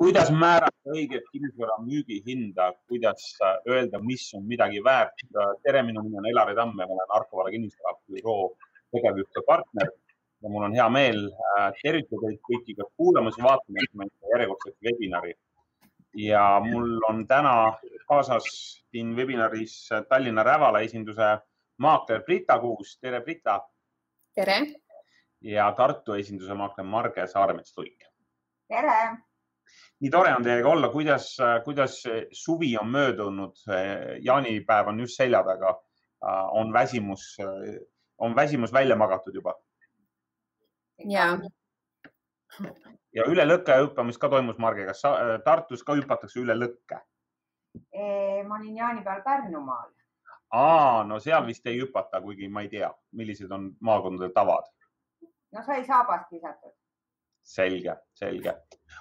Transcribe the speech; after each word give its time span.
kuidas 0.00 0.30
määrata 0.32 0.94
õiget 0.94 1.26
kinnisvara 1.28 1.74
müügihinda, 1.84 2.70
kuidas 2.88 3.24
öelda, 3.68 4.00
mis 4.00 4.22
on 4.34 4.46
midagi 4.48 4.80
väärt? 4.84 5.26
tere, 5.64 5.82
minu 5.84 6.00
nimi 6.06 6.16
on 6.22 6.28
Elari 6.30 6.56
Tamm 6.56 6.80
ja 6.80 6.86
ma 6.88 6.96
olen 6.96 7.12
Arkovara 7.18 7.52
kinnisvara 7.52 7.98
büroo 8.08 8.54
tegevjuht 8.96 9.36
ja 9.36 9.44
partner 9.46 9.92
ja 10.40 10.48
mul 10.48 10.64
on 10.70 10.78
hea 10.78 10.88
meel 10.88 11.20
äh, 11.28 11.68
tervitada 11.82 12.30
teid 12.30 12.40
kõiki, 12.48 12.78
kes 12.80 12.90
kuulamas 12.96 13.36
ja 13.36 13.44
vaatamas 13.44 13.92
meie 14.00 14.32
järjekordset 14.32 14.76
webinari. 14.88 15.36
ja 16.16 16.44
mul 16.64 16.96
on 17.08 17.26
täna 17.28 17.54
kaasas 18.08 18.48
siin 18.90 19.14
webinaris 19.16 19.88
Tallinna 20.08 20.42
Rävala 20.42 20.80
esinduse 20.80 21.36
maakler 21.76 22.24
Brita 22.24 22.58
Kuus. 22.58 22.98
tere, 23.00 23.20
Brita. 23.20 23.60
tere. 24.34 24.62
ja 25.40 25.72
Tartu 25.72 26.16
esinduse 26.16 26.54
maakler 26.54 26.86
Marge 26.86 27.26
Saaremets-Luik. 27.26 28.08
tere 28.68 29.28
nii 30.00 30.10
tore 30.10 30.32
on 30.34 30.44
teiega 30.44 30.68
olla, 30.68 30.88
kuidas, 30.88 31.36
kuidas 31.64 32.02
suvi 32.32 32.72
on 32.78 32.88
möödunud, 32.88 33.56
jaanipäev 34.24 34.88
on 34.88 35.00
just 35.00 35.16
selja 35.16 35.42
taga. 35.44 35.80
on 36.52 36.72
väsimus, 36.72 37.36
on 38.18 38.36
väsimus 38.36 38.72
välja 38.72 38.96
magatud 38.96 39.34
juba? 39.34 39.54
ja. 41.08 41.38
ja 43.12 43.24
üle 43.24 43.44
lõkke 43.44 43.76
hüppamist 43.82 44.20
ka 44.20 44.28
toimus, 44.28 44.58
Marge, 44.58 44.86
kas 44.86 45.02
Tartus 45.44 45.84
ka 45.84 45.96
hüpatakse 45.96 46.40
üle 46.40 46.56
lõkke? 46.56 47.00
ma 48.48 48.56
olin 48.56 48.76
jaanipäeval 48.76 49.22
Pärnumaal. 49.22 49.88
aa, 50.52 51.04
no 51.04 51.20
seal 51.20 51.46
vist 51.46 51.66
ei 51.66 51.80
hüpata, 51.80 52.20
kuigi 52.20 52.48
ma 52.48 52.64
ei 52.64 52.68
tea, 52.68 52.92
millised 53.12 53.52
on 53.52 53.72
maakondade 53.80 54.32
tavad. 54.34 54.68
no 55.52 55.64
sai 55.64 55.84
saabast 55.84 56.32
visatud 56.32 56.79
selge, 57.42 57.96
selge. 58.14 58.54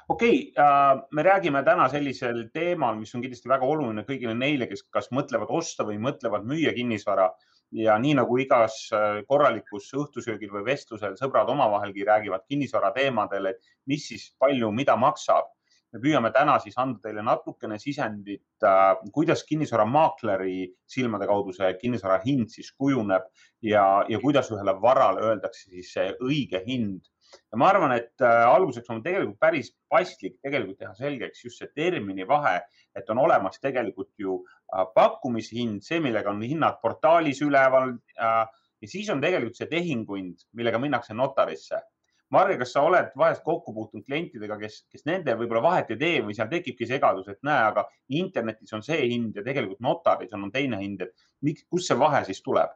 okei 0.09 0.39
okay, 0.39 0.65
äh,, 0.65 1.03
me 1.11 1.23
räägime 1.23 1.63
täna 1.63 1.89
sellisel 1.89 2.47
teemal, 2.53 2.97
mis 2.97 3.13
on 3.15 3.21
kindlasti 3.21 3.49
väga 3.49 3.67
oluline 3.67 4.05
kõigile 4.07 4.35
neile, 4.37 4.67
kes 4.69 4.87
kas 4.93 5.11
mõtlevad 5.15 5.51
osta 5.53 5.85
või 5.85 5.99
mõtlevad 6.01 6.47
müüa 6.49 6.73
kinnisvara 6.77 7.29
ja 7.71 7.97
nii 8.01 8.15
nagu 8.17 8.37
igas 8.41 8.79
äh, 8.95 9.21
korralikus 9.29 9.91
õhtusöögil 9.97 10.51
või 10.53 10.65
vestlusel 10.71 11.15
sõbrad 11.19 11.49
omavahelgi 11.53 12.05
räägivad 12.07 12.45
kinnisvara 12.49 12.91
teemadel, 12.95 13.51
et 13.51 13.71
mis 13.89 14.07
siis 14.09 14.29
palju, 14.39 14.71
mida 14.71 14.97
maksab. 14.97 15.55
me 15.89 15.97
püüame 15.97 16.29
täna 16.29 16.59
siis 16.61 16.75
anda 16.77 16.99
teile 17.01 17.23
natukene 17.25 17.79
sisendit, 17.81 18.43
äh, 18.63 18.95
kuidas 19.13 19.43
kinnisvaramaakleri 19.43 20.67
silmade 20.85 21.25
kaudu 21.25 21.53
see 21.53 21.71
kinnisvara 21.81 22.19
hind 22.25 22.49
siis 22.53 22.71
kujuneb 22.77 23.23
ja, 23.61 24.05
ja 24.09 24.19
kuidas 24.21 24.51
ühele 24.51 24.75
varale 24.81 25.23
öeldakse 25.31 25.69
siis 25.69 25.93
see 25.93 26.11
õige 26.21 26.61
hind 26.67 27.09
ja 27.51 27.59
ma 27.61 27.69
arvan, 27.69 27.93
et 27.97 28.23
äh, 28.25 28.45
alguseks 28.49 28.89
on 28.93 29.03
tegelikult 29.05 29.39
päris 29.41 29.71
paslik 29.91 30.37
tegelikult 30.43 30.79
teha 30.81 30.93
selgeks 30.97 31.43
just 31.45 31.61
see 31.61 31.69
termini 31.75 32.27
vahe, 32.27 32.57
et 32.95 33.09
on 33.09 33.21
olemas 33.21 33.61
tegelikult 33.61 34.11
ju 34.17 34.39
äh, 34.41 34.85
pakkumishind, 34.95 35.83
see, 35.85 36.01
millega 36.03 36.31
on 36.33 36.41
hinnad 36.45 36.81
portaalis 36.83 37.41
üleval 37.45 37.95
äh, 38.17 38.43
ja 38.81 38.87
siis 38.87 39.09
on 39.13 39.21
tegelikult 39.21 39.57
see 39.59 39.69
tehinguhind, 39.71 40.45
millega 40.57 40.81
minnakse 40.81 41.15
notarisse. 41.17 41.81
Marge, 42.29 42.59
kas 42.61 42.75
sa 42.75 42.83
oled 42.85 43.09
vahest 43.17 43.41
kokku 43.41 43.73
puutunud 43.73 44.05
klientidega, 44.05 44.59
kes, 44.61 44.83
kes 44.93 45.07
nende 45.09 45.33
võib-olla 45.37 45.63
vahet 45.65 45.95
ei 45.95 45.97
tee 45.97 46.19
või 46.25 46.35
seal 46.37 46.51
tekibki 46.51 46.85
segadus, 46.85 47.25
et 47.31 47.39
näe, 47.47 47.63
aga 47.71 47.87
internetis 48.19 48.75
on 48.77 48.85
see 48.85 48.99
hind 49.09 49.39
ja 49.39 49.43
tegelikult 49.45 49.81
notaris 49.81 50.35
on, 50.37 50.45
on 50.45 50.53
teine 50.53 50.77
hind, 50.77 51.01
et 51.01 51.25
miks, 51.47 51.65
kust 51.73 51.89
see 51.89 51.97
vahe 51.97 52.21
siis 52.27 52.43
tuleb? 52.45 52.75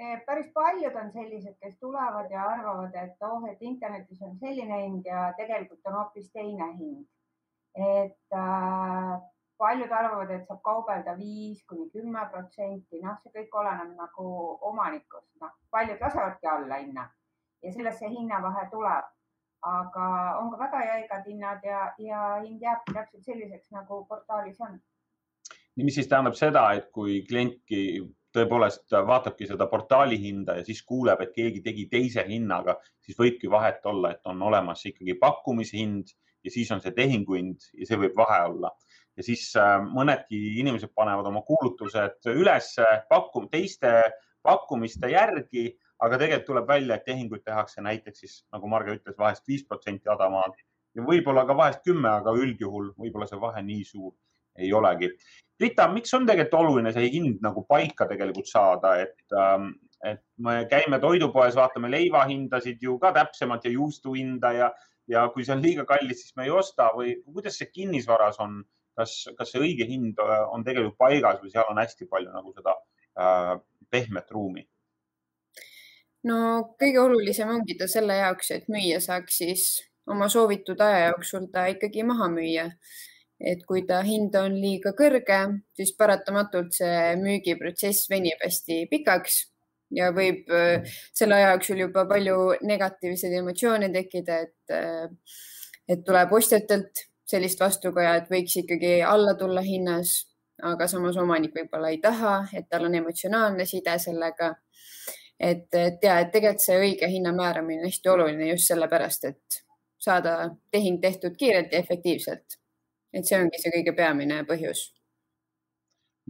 Eh, 0.00 0.20
päris 0.26 0.46
paljud 0.54 0.94
on 0.96 1.10
sellised, 1.12 1.56
kes 1.60 1.74
tulevad 1.80 2.30
ja 2.32 2.44
arvavad, 2.48 2.94
et 2.96 3.24
oh, 3.26 3.42
et 3.50 3.58
internetis 3.60 4.22
on 4.24 4.38
selline 4.40 4.78
hind 4.82 5.08
ja 5.08 5.26
tegelikult 5.36 5.90
on 5.90 5.96
hoopis 5.98 6.30
teine 6.32 6.68
hind. 6.78 7.02
et 7.74 8.34
äh, 8.34 9.10
paljud 9.58 9.92
arvavad, 9.92 10.30
et 10.30 10.46
saab 10.48 10.62
kaubelda 10.64 11.12
viis 11.18 11.60
kuni 11.68 11.84
kümme 11.92 12.22
protsenti, 12.32 13.00
noh, 13.04 13.18
see 13.22 13.34
kõik 13.34 13.58
oleneb 13.62 13.92
nagu 13.98 14.24
omanikust, 14.70 15.28
noh, 15.42 15.52
paljud 15.70 16.00
lasevadki 16.00 16.48
alla 16.48 16.78
hinna 16.80 17.04
ja 17.62 17.72
sellest 17.74 18.00
see 18.00 18.10
hinnavahe 18.14 18.68
tuleb. 18.72 19.10
aga 19.68 20.06
on 20.40 20.48
ka 20.50 20.58
väga 20.58 20.78
jäigad 20.84 21.26
hinnad 21.28 21.64
ja, 21.68 21.80
ja 21.98 22.20
hind 22.40 22.62
jääbki 22.64 22.94
täpselt 22.96 23.28
selliseks, 23.28 23.68
nagu 23.76 24.00
portaalis 24.08 24.60
on. 24.64 24.80
mis 25.76 25.94
siis 25.94 26.08
tähendab 26.08 26.40
seda, 26.40 26.64
et 26.72 26.88
kui 26.96 27.20
klientki 27.28 27.82
tõepoolest 28.36 28.94
vaatabki 29.06 29.48
seda 29.48 29.66
portaali 29.70 30.18
hinda 30.20 30.56
ja 30.58 30.64
siis 30.66 30.82
kuuleb, 30.86 31.20
et 31.24 31.34
keegi 31.34 31.62
tegi 31.64 31.86
teise 31.90 32.24
hinnaga, 32.28 32.76
siis 33.04 33.18
võibki 33.18 33.50
vahet 33.50 33.86
olla, 33.90 34.14
et 34.14 34.30
on 34.30 34.42
olemas 34.42 34.84
ikkagi 34.86 35.16
pakkumishind 35.20 36.14
ja 36.44 36.52
siis 36.52 36.70
on 36.72 36.82
see 36.84 36.94
tehinguhind 36.96 37.70
ja 37.74 37.90
see 37.90 38.00
võib 38.00 38.16
vahe 38.16 38.40
olla. 38.52 38.72
ja 39.16 39.26
siis 39.26 39.50
äh, 39.58 39.76
mõnedki 39.84 40.38
inimesed 40.62 40.92
panevad 40.96 41.26
oma 41.28 41.42
kuulutused 41.44 42.30
üles 42.32 42.72
pakkum, 43.10 43.48
teiste 43.52 43.90
pakkumiste 44.46 45.10
järgi, 45.12 45.66
aga 46.00 46.16
tegelikult 46.16 46.46
tuleb 46.46 46.68
välja, 46.68 46.96
et 46.96 47.04
tehinguid 47.04 47.42
tehakse 47.44 47.82
näiteks 47.84 48.22
siis 48.24 48.36
nagu 48.54 48.70
Marge 48.70 48.94
ütles, 48.96 49.18
vahest 49.18 49.48
viis 49.48 49.66
protsenti 49.68 50.08
odavamalt 50.08 50.56
ja 50.96 51.04
võib-olla 51.04 51.44
ka 51.46 51.56
vahest 51.56 51.84
kümme, 51.84 52.08
aga 52.08 52.32
üldjuhul 52.34 52.94
võib-olla 52.98 53.28
see 53.28 53.40
vahe 53.42 53.62
nii 53.66 53.84
suur 53.84 54.14
ei 54.58 54.72
olegi. 54.72 55.10
Rita, 55.60 55.86
miks 55.92 56.14
on 56.16 56.26
tegelikult 56.26 56.56
oluline 56.62 56.92
see 56.94 57.10
hind 57.12 57.42
nagu 57.44 57.62
paika 57.68 58.06
tegelikult 58.08 58.48
saada, 58.48 58.94
et, 59.02 59.18
ähm, 59.36 59.74
et 60.06 60.22
me 60.40 60.62
käime 60.70 60.98
toidupoes, 61.02 61.56
vaatame 61.58 61.90
leivahindasid 61.92 62.80
ju 62.82 62.96
ka 63.02 63.12
täpsemalt 63.16 63.66
ja 63.68 63.74
juustu 63.74 64.14
hinda 64.16 64.52
ja, 64.56 64.70
ja 65.10 65.26
kui 65.34 65.44
see 65.44 65.54
on 65.56 65.64
liiga 65.64 65.84
kallis, 65.88 66.24
siis 66.24 66.36
me 66.40 66.48
ei 66.48 66.54
osta 66.54 66.88
või 66.96 67.18
kuidas 67.26 67.60
see 67.60 67.68
kinnisvaras 67.74 68.40
on, 68.40 68.62
kas, 68.96 69.26
kas 69.36 69.52
see 69.52 69.60
õige 69.66 69.88
hind 69.88 70.20
äh, 70.24 70.36
on 70.54 70.64
tegelikult 70.64 70.96
paigas 71.00 71.42
või 71.44 71.52
seal 71.52 71.68
on 71.68 71.82
hästi 71.82 72.08
palju 72.08 72.32
nagu 72.32 72.56
seda 72.56 72.76
äh, 73.20 73.54
pehmet 73.92 74.32
ruumi? 74.32 74.64
no 76.24 76.40
kõige 76.80 77.00
olulisem 77.04 77.52
ongi 77.52 77.76
ta 77.80 77.88
selle 77.88 78.16
jaoks, 78.16 78.50
et 78.56 78.66
müüja 78.72 79.00
saaks 79.04 79.40
siis 79.44 79.68
oma 80.10 80.28
soovitud 80.32 80.80
aja 80.84 81.10
jooksul 81.10 81.48
ta 81.52 81.66
ikkagi 81.72 82.04
maha 82.06 82.28
müüa 82.32 82.66
et 83.40 83.62
kui 83.66 83.86
ta 83.88 84.02
hind 84.04 84.34
on 84.36 84.56
liiga 84.60 84.92
kõrge, 84.96 85.38
siis 85.76 85.94
paratamatult 85.96 86.76
see 86.76 87.14
müügiprotsess 87.20 88.10
venib 88.12 88.42
hästi 88.44 88.84
pikaks 88.90 89.40
ja 89.96 90.10
võib 90.14 90.50
äh, 90.54 90.90
selle 91.16 91.38
aja 91.38 91.54
jooksul 91.54 91.84
juba 91.86 92.04
palju 92.10 92.36
negatiivseid 92.68 93.38
emotsioone 93.40 93.90
tekkida, 93.94 94.40
et, 94.46 94.74
äh, 94.76 95.38
et 95.88 96.04
tuleb 96.06 96.34
ostjatelt 96.36 97.06
sellist 97.30 97.62
vastukaja, 97.62 98.16
et 98.20 98.30
võiks 98.30 98.58
ikkagi 98.62 98.98
alla 99.06 99.36
tulla 99.38 99.62
hinnas, 99.64 100.16
aga 100.66 100.86
samas 100.90 101.16
omanik 101.16 101.54
võib-olla 101.56 101.92
ei 101.94 102.00
taha, 102.02 102.42
et 102.52 102.68
tal 102.68 102.84
on 102.88 102.94
emotsionaalne 103.00 103.64
side 103.66 103.96
sellega. 104.02 104.54
et, 105.40 105.72
ja, 105.72 106.18
et 106.20 106.32
tegelikult 106.32 106.60
see 106.60 106.74
õige 106.76 107.06
hinna 107.08 107.30
määramine 107.32 107.80
on 107.80 107.88
hästi 107.88 108.08
oluline 108.12 108.50
just 108.50 108.68
sellepärast, 108.68 109.24
et 109.24 109.62
saada 109.96 110.50
tehing 110.70 111.00
tehtud 111.00 111.38
kiirelt 111.40 111.72
ja 111.72 111.78
efektiivselt 111.80 112.59
et 113.12 113.26
see 113.26 113.38
ongi 113.38 113.60
see 113.60 113.72
kõige 113.74 113.94
peamine 113.96 114.42
põhjus. 114.48 114.88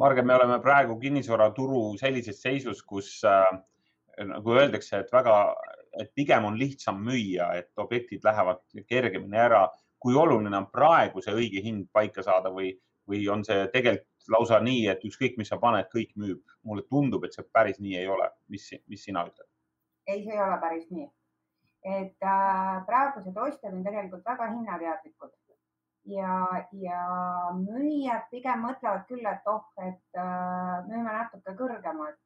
Marge, 0.00 0.22
me 0.24 0.34
oleme 0.34 0.60
praegu 0.64 0.96
kinnisvaraturu 1.00 1.82
sellises 2.00 2.40
seisus, 2.40 2.80
kus 2.86 3.18
äh, 3.28 3.48
nagu 4.24 4.54
öeldakse, 4.56 5.02
et 5.02 5.12
väga, 5.12 5.36
et 6.00 6.12
pigem 6.16 6.46
on 6.48 6.56
lihtsam 6.58 7.02
müüa, 7.04 7.50
et 7.58 7.84
objektid 7.84 8.24
lähevad 8.24 8.62
kergemini 8.88 9.46
ära. 9.48 9.68
kui 10.00 10.14
oluline 10.16 10.56
on 10.56 10.66
praegu 10.72 11.20
see 11.20 11.34
õige 11.36 11.60
hind 11.60 11.90
paika 11.92 12.22
saada 12.24 12.48
või, 12.48 12.70
või 13.04 13.18
on 13.28 13.42
see 13.44 13.66
tegelikult 13.68 14.32
lausa 14.32 14.60
nii, 14.64 14.86
et 14.88 15.02
ükskõik, 15.04 15.34
mis 15.36 15.50
sa 15.52 15.58
paned, 15.60 15.90
kõik 15.92 16.14
müüb? 16.16 16.40
mulle 16.64 16.86
tundub, 16.88 17.24
et 17.24 17.36
see 17.36 17.44
päris 17.52 17.80
nii 17.80 17.98
ei 17.98 18.08
ole. 18.08 18.30
mis, 18.48 18.70
mis 18.88 19.04
sina 19.04 19.26
ütled? 19.28 19.48
ei, 20.06 20.22
see 20.24 20.32
ei 20.32 20.40
ole 20.40 20.56
päris 20.62 20.88
nii. 20.88 21.10
et 21.98 22.28
äh, 22.32 22.80
praegused 22.86 23.36
ostjad 23.36 23.74
on 23.74 23.84
tegelikult 23.84 24.24
väga 24.24 24.48
hinnateadlikud 24.54 25.36
ja, 26.04 26.66
ja 26.72 27.02
müüjad 27.56 28.26
pigem 28.30 28.64
mõtlevad 28.64 29.06
küll, 29.08 29.26
et 29.26 29.46
oh, 29.50 29.64
et 29.84 30.18
äh, 30.18 30.74
müüme 30.88 31.12
natuke 31.12 31.56
kõrgemalt. 31.58 32.18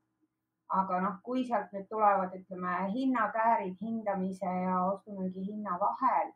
aga 0.74 0.96
noh, 1.04 1.18
kui 1.22 1.44
sealt 1.46 1.70
nüüd 1.74 1.84
tulevad, 1.90 2.32
ütleme 2.34 2.88
hinnakäärid 2.90 3.76
hindamise 3.84 4.48
ja 4.48 4.78
ostu-müügi 4.88 5.44
hinna 5.44 5.76
vahel, 5.78 6.32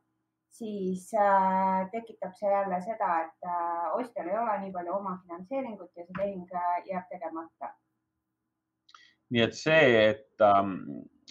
siis 0.52 1.08
äh, 1.17 1.88
tekitab 1.90 2.37
see 2.37 2.50
jälle 2.52 2.79
seda, 2.85 3.08
et 3.25 3.49
äh, 3.49 3.88
ostjal 3.99 4.29
ei 4.29 4.38
ole 4.38 4.58
nii 4.62 4.73
palju 4.76 4.94
omafinantseeringut 5.00 5.91
ja 5.96 6.05
see 6.05 6.19
tehing 6.20 6.55
äh, 6.55 6.75
jääb 6.91 7.08
tegemata. 7.11 7.73
nii 9.31 9.43
et 9.44 9.56
see, 9.56 10.11
et 10.11 10.44
ähm 10.44 10.76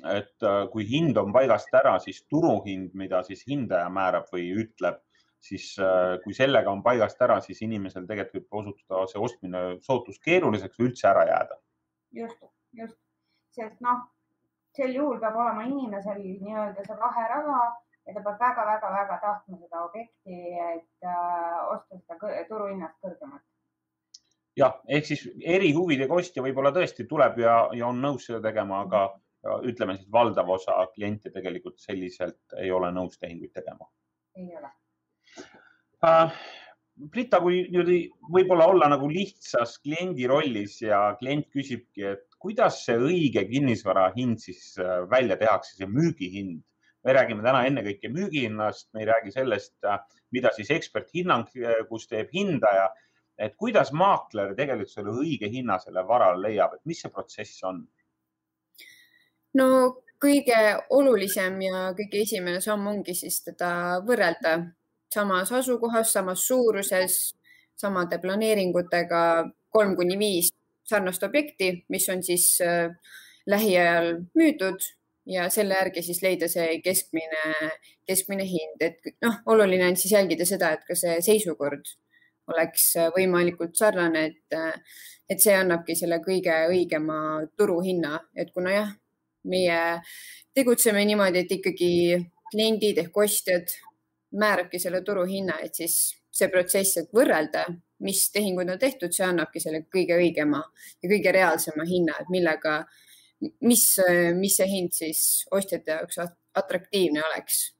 et 0.05 0.43
äh, 0.45 0.67
kui 0.71 0.85
hind 0.85 1.17
on 1.17 1.31
paigast 1.33 1.73
ära, 1.73 1.97
siis 1.99 2.23
turuhind, 2.29 2.91
mida 2.93 3.23
siis 3.25 3.43
hindaja 3.47 3.87
määrab 3.89 4.27
või 4.33 4.51
ütleb, 4.63 4.99
siis 5.43 5.71
äh, 5.79 6.17
kui 6.23 6.35
sellega 6.37 6.71
on 6.71 6.83
paigast 6.83 7.21
ära, 7.21 7.39
siis 7.41 7.61
inimesel 7.65 8.07
tegelikult 8.09 8.47
võib 8.49 8.61
osutuda 8.61 9.07
see 9.11 9.23
ostmine 9.23 9.63
sootuks 9.85 10.21
keeruliseks 10.25 10.79
või 10.79 10.89
üldse 10.91 11.09
ära 11.09 11.25
jääda. 11.29 11.59
just, 12.21 12.47
just, 12.73 12.99
sest 13.55 13.81
noh, 13.85 14.05
sel 14.77 14.95
juhul 14.95 15.19
peab 15.21 15.35
olema 15.35 15.67
inimesel 15.67 16.23
nii-öelda 16.23 16.85
see 16.87 16.97
vaheraha, 17.03 17.59
ja 18.07 18.15
ta 18.15 18.23
peab 18.23 18.41
väga-väga-väga 18.41 19.19
tahtma 19.25 19.61
seda 19.61 19.83
objekti, 19.85 20.41
et 20.71 21.07
äh, 21.11 21.61
osta 21.75 22.01
seda 22.01 22.33
turuhinnast 22.49 22.97
kõrgemat 23.03 23.45
jah, 24.57 24.79
ehk 24.89 25.05
siis 25.05 25.23
eri 25.45 25.71
huvidega 25.75 26.17
ostja 26.17 26.43
võib-olla 26.45 26.73
tõesti 26.73 27.05
tuleb 27.09 27.39
ja, 27.43 27.57
ja 27.77 27.87
on 27.91 28.01
nõus 28.01 28.25
seda 28.27 28.41
tegema, 28.49 28.81
aga 28.87 29.05
ütleme 29.69 29.95
siis 29.97 30.09
valdav 30.11 30.49
osa 30.49 30.79
kliente 30.95 31.31
tegelikult 31.31 31.79
selliselt 31.79 32.57
ei 32.61 32.71
ole 32.73 32.89
nõus 32.91 33.19
tehinguid 33.21 33.53
tegema. 33.53 33.87
ei 34.35 34.49
ole. 34.57 34.71
Brita, 36.01 37.39
kui 37.43 37.63
niimoodi 37.69 37.97
võib-olla 38.33 38.67
olla 38.71 38.87
nagu 38.89 39.09
lihtsas 39.11 39.75
kliendi 39.83 40.25
rollis 40.29 40.79
ja 40.81 41.13
klient 41.19 41.45
küsibki, 41.53 42.07
et 42.15 42.25
kuidas 42.41 42.79
see 42.85 42.97
õige 42.97 43.43
kinnisvara 43.49 44.07
hind 44.15 44.41
siis 44.41 44.73
äh, 44.81 45.03
välja 45.09 45.37
tehakse, 45.37 45.75
see 45.77 45.89
müügihind? 45.89 46.63
me 47.05 47.13
räägime 47.13 47.43
täna 47.45 47.61
ennekõike 47.69 48.09
müügihinnast, 48.11 48.89
me 48.93 49.03
ei 49.03 49.07
räägi 49.07 49.31
sellest, 49.31 49.75
äh, 49.85 50.01
mida 50.35 50.49
siis 50.55 50.73
eksperthinnang, 50.73 51.45
kus 51.87 52.09
teeb 52.09 52.33
hindaja 52.33 52.89
et 53.37 53.53
kuidas 53.57 53.91
maakler 53.93 54.55
tegelikult 54.57 54.91
selle 54.91 55.13
õige 55.21 55.49
hinna 55.51 55.77
selle 55.81 56.03
varale 56.07 56.41
leiab, 56.47 56.75
et 56.77 56.89
mis 56.89 57.01
see 57.03 57.13
protsess 57.13 57.63
on? 57.67 57.83
no 59.57 59.67
kõige 60.21 60.57
olulisem 60.93 61.61
ja 61.61 61.91
kõige 61.97 62.23
esimene 62.25 62.61
samm 62.61 62.89
ongi 62.93 63.13
siis 63.17 63.39
teda 63.45 63.69
võrrelda 64.05 64.57
samas 65.13 65.51
asukohas, 65.51 66.13
samas 66.13 66.47
suuruses, 66.47 67.17
samade 67.77 68.19
planeeringutega 68.21 69.21
kolm 69.69 69.95
kuni 69.95 70.17
viis 70.19 70.51
sarnast 70.87 71.23
objekti, 71.23 71.71
mis 71.89 72.07
on 72.09 72.23
siis 72.23 72.57
äh, 72.63 72.89
lähiajal 73.47 74.13
müüdud 74.37 74.85
ja 75.27 75.49
selle 75.51 75.75
järgi 75.75 76.03
siis 76.03 76.21
leida 76.23 76.47
see 76.51 76.79
keskmine, 76.83 77.71
keskmine 78.07 78.45
hind, 78.47 78.83
et 78.83 79.11
noh, 79.23 79.41
oluline 79.51 79.89
on 79.89 79.99
siis 79.99 80.15
jälgida 80.15 80.47
seda, 80.47 80.71
et 80.75 80.85
ka 80.87 80.95
see 80.95 81.19
seisukord 81.25 81.91
oleks 82.53 82.93
äh, 82.95 83.11
võimalikult 83.15 83.75
sarnane, 83.79 84.25
et, 84.31 84.55
äh, 84.55 85.03
et 85.29 85.43
see 85.43 85.55
annabki 85.55 85.97
selle 85.99 86.21
kõige 86.23 86.55
õigema 86.71 87.19
turuhinna, 87.59 88.21
et 88.35 88.53
kuna 88.55 88.75
jah, 88.75 88.95
meie 89.47 89.81
tegutseme 90.55 91.03
niimoodi, 91.07 91.43
et 91.43 91.51
ikkagi 91.59 91.91
kliendid 92.51 93.03
ehk 93.03 93.19
ostjad 93.23 93.71
määrabki 94.31 94.79
selle 94.79 95.01
turuhinna, 95.01 95.59
et 95.63 95.75
siis 95.75 95.97
see 96.37 96.49
protsess, 96.53 96.99
et 97.01 97.13
võrrelda, 97.15 97.65
mis 98.05 98.27
tehingud 98.33 98.69
on 98.69 98.79
tehtud, 98.79 99.13
see 99.13 99.25
annabki 99.25 99.61
selle 99.63 99.85
kõige 99.93 100.17
õigema 100.19 100.61
ja 101.01 101.09
kõige 101.09 101.33
reaalsema 101.33 101.85
hinna, 101.87 102.17
et 102.21 102.29
millega, 102.33 102.81
mis, 103.65 103.87
mis 104.37 104.59
see 104.59 104.69
hind 104.69 104.93
siis 104.97 105.23
ostjate 105.51 105.95
jaoks 105.95 106.21
atraktiivne 106.57 107.23
oleks. 107.25 107.73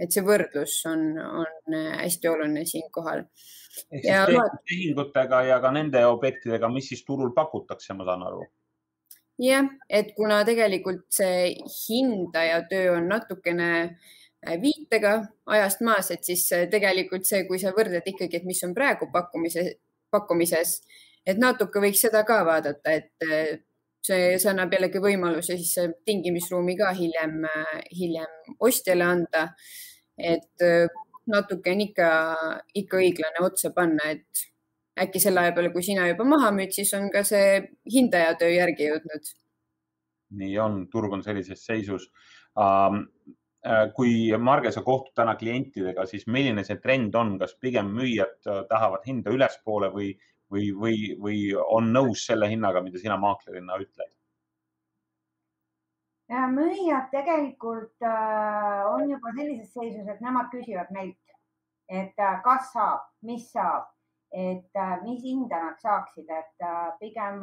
et 0.00 0.12
see 0.12 0.24
võrdlus 0.24 0.78
on, 0.88 1.00
on 1.20 1.74
hästi 1.76 2.28
oluline 2.28 2.62
siinkohal 2.64 3.26
ja, 4.02 4.22
tehingutega 4.68 5.42
ja 5.44 5.58
ka 5.60 5.72
nende 5.76 6.00
objektidega, 6.08 6.70
mis 6.72 6.88
siis 6.88 7.04
turul 7.04 7.34
pakutakse, 7.36 7.94
ma 7.94 8.06
saan 8.08 8.24
aru. 8.28 8.46
jah, 9.40 9.68
et 9.88 10.14
kuna 10.16 10.40
tegelikult 10.44 11.04
see 11.12 11.52
hindaja 11.74 12.62
töö 12.68 12.96
on 12.96 13.08
natukene 13.12 13.70
äh, 13.82 14.16
viitega 14.60 15.14
ajast 15.46 15.82
maas, 15.84 16.10
et 16.10 16.24
siis 16.24 16.46
äh, 16.56 16.66
tegelikult 16.72 17.26
see, 17.28 17.44
kui 17.48 17.58
sa 17.60 17.74
võrdled 17.76 18.06
ikkagi, 18.06 18.40
et 18.40 18.48
mis 18.48 18.62
on 18.64 18.74
praegu 18.76 19.10
pakkumise, 19.12 19.66
pakkumises, 20.10 20.78
et 21.26 21.40
natuke 21.40 21.82
võiks 21.82 22.00
seda 22.06 22.24
ka 22.28 22.40
vaadata, 22.48 22.94
et 22.96 23.26
äh, 23.28 23.60
see, 24.06 24.38
see 24.40 24.50
annab 24.50 24.72
jällegi 24.72 25.02
võimaluse 25.02 25.58
siis 25.60 25.92
tingimisruumi 26.08 26.76
ka 26.78 26.94
hiljem, 26.96 27.42
hiljem 27.96 28.56
ostjale 28.58 29.04
anda. 29.04 29.48
et 30.20 30.60
natuke 31.30 31.72
on 31.72 31.80
ikka, 31.80 32.08
ikka 32.76 32.98
õiglane 33.00 33.44
otsa 33.44 33.70
panna, 33.72 34.10
et 34.12 34.42
äkki 35.00 35.22
selle 35.22 35.44
aja 35.44 35.54
peale, 35.56 35.70
kui 35.72 35.84
sina 35.84 36.08
juba 36.10 36.26
maha 36.28 36.50
müüd, 36.54 36.72
siis 36.74 36.92
on 36.98 37.08
ka 37.12 37.22
see 37.26 37.60
hindaja 37.92 38.34
töö 38.40 38.50
järgi 38.52 38.90
jõudnud. 38.90 39.30
nii 40.40 40.58
on, 40.62 40.82
turg 40.92 41.12
on 41.16 41.24
sellises 41.26 41.64
seisus 41.66 42.04
um, 42.54 43.00
kui 43.92 44.30
Marge, 44.40 44.70
sa 44.72 44.80
kohtud 44.80 45.12
täna 45.20 45.34
klientidega, 45.36 46.06
siis 46.08 46.24
milline 46.26 46.62
see 46.64 46.78
trend 46.80 47.14
on, 47.14 47.34
kas 47.38 47.52
pigem 47.60 47.90
müüjad 47.92 48.48
äh, 48.48 48.62
tahavad 48.70 49.04
hinda 49.04 49.34
ülespoole 49.36 49.90
või, 49.92 50.14
või, 50.50 50.70
või, 50.72 50.96
või 51.20 51.42
on 51.60 51.92
nõus 51.92 52.24
selle 52.30 52.48
hinnaga, 52.48 52.80
mida 52.80 53.02
sina 53.02 53.20
maaklerina 53.20 53.76
ütled? 53.82 54.08
müüjad 56.30 57.10
tegelikult 57.10 58.02
äh, 58.02 58.86
on 58.94 59.10
juba 59.10 59.32
sellises 59.36 59.72
seisus, 59.74 60.06
et 60.08 60.20
nemad 60.20 60.50
küsivad 60.52 60.90
meilt, 60.94 61.18
et 61.88 62.18
äh, 62.18 62.36
kas 62.44 62.70
saab, 62.72 63.08
mis 63.26 63.48
saab, 63.52 63.88
et 64.30 64.78
äh, 64.78 64.92
mis 65.02 65.22
hinda 65.24 65.58
nad 65.64 65.80
saaksid, 65.82 66.30
et 66.30 66.66
pigem 67.00 67.42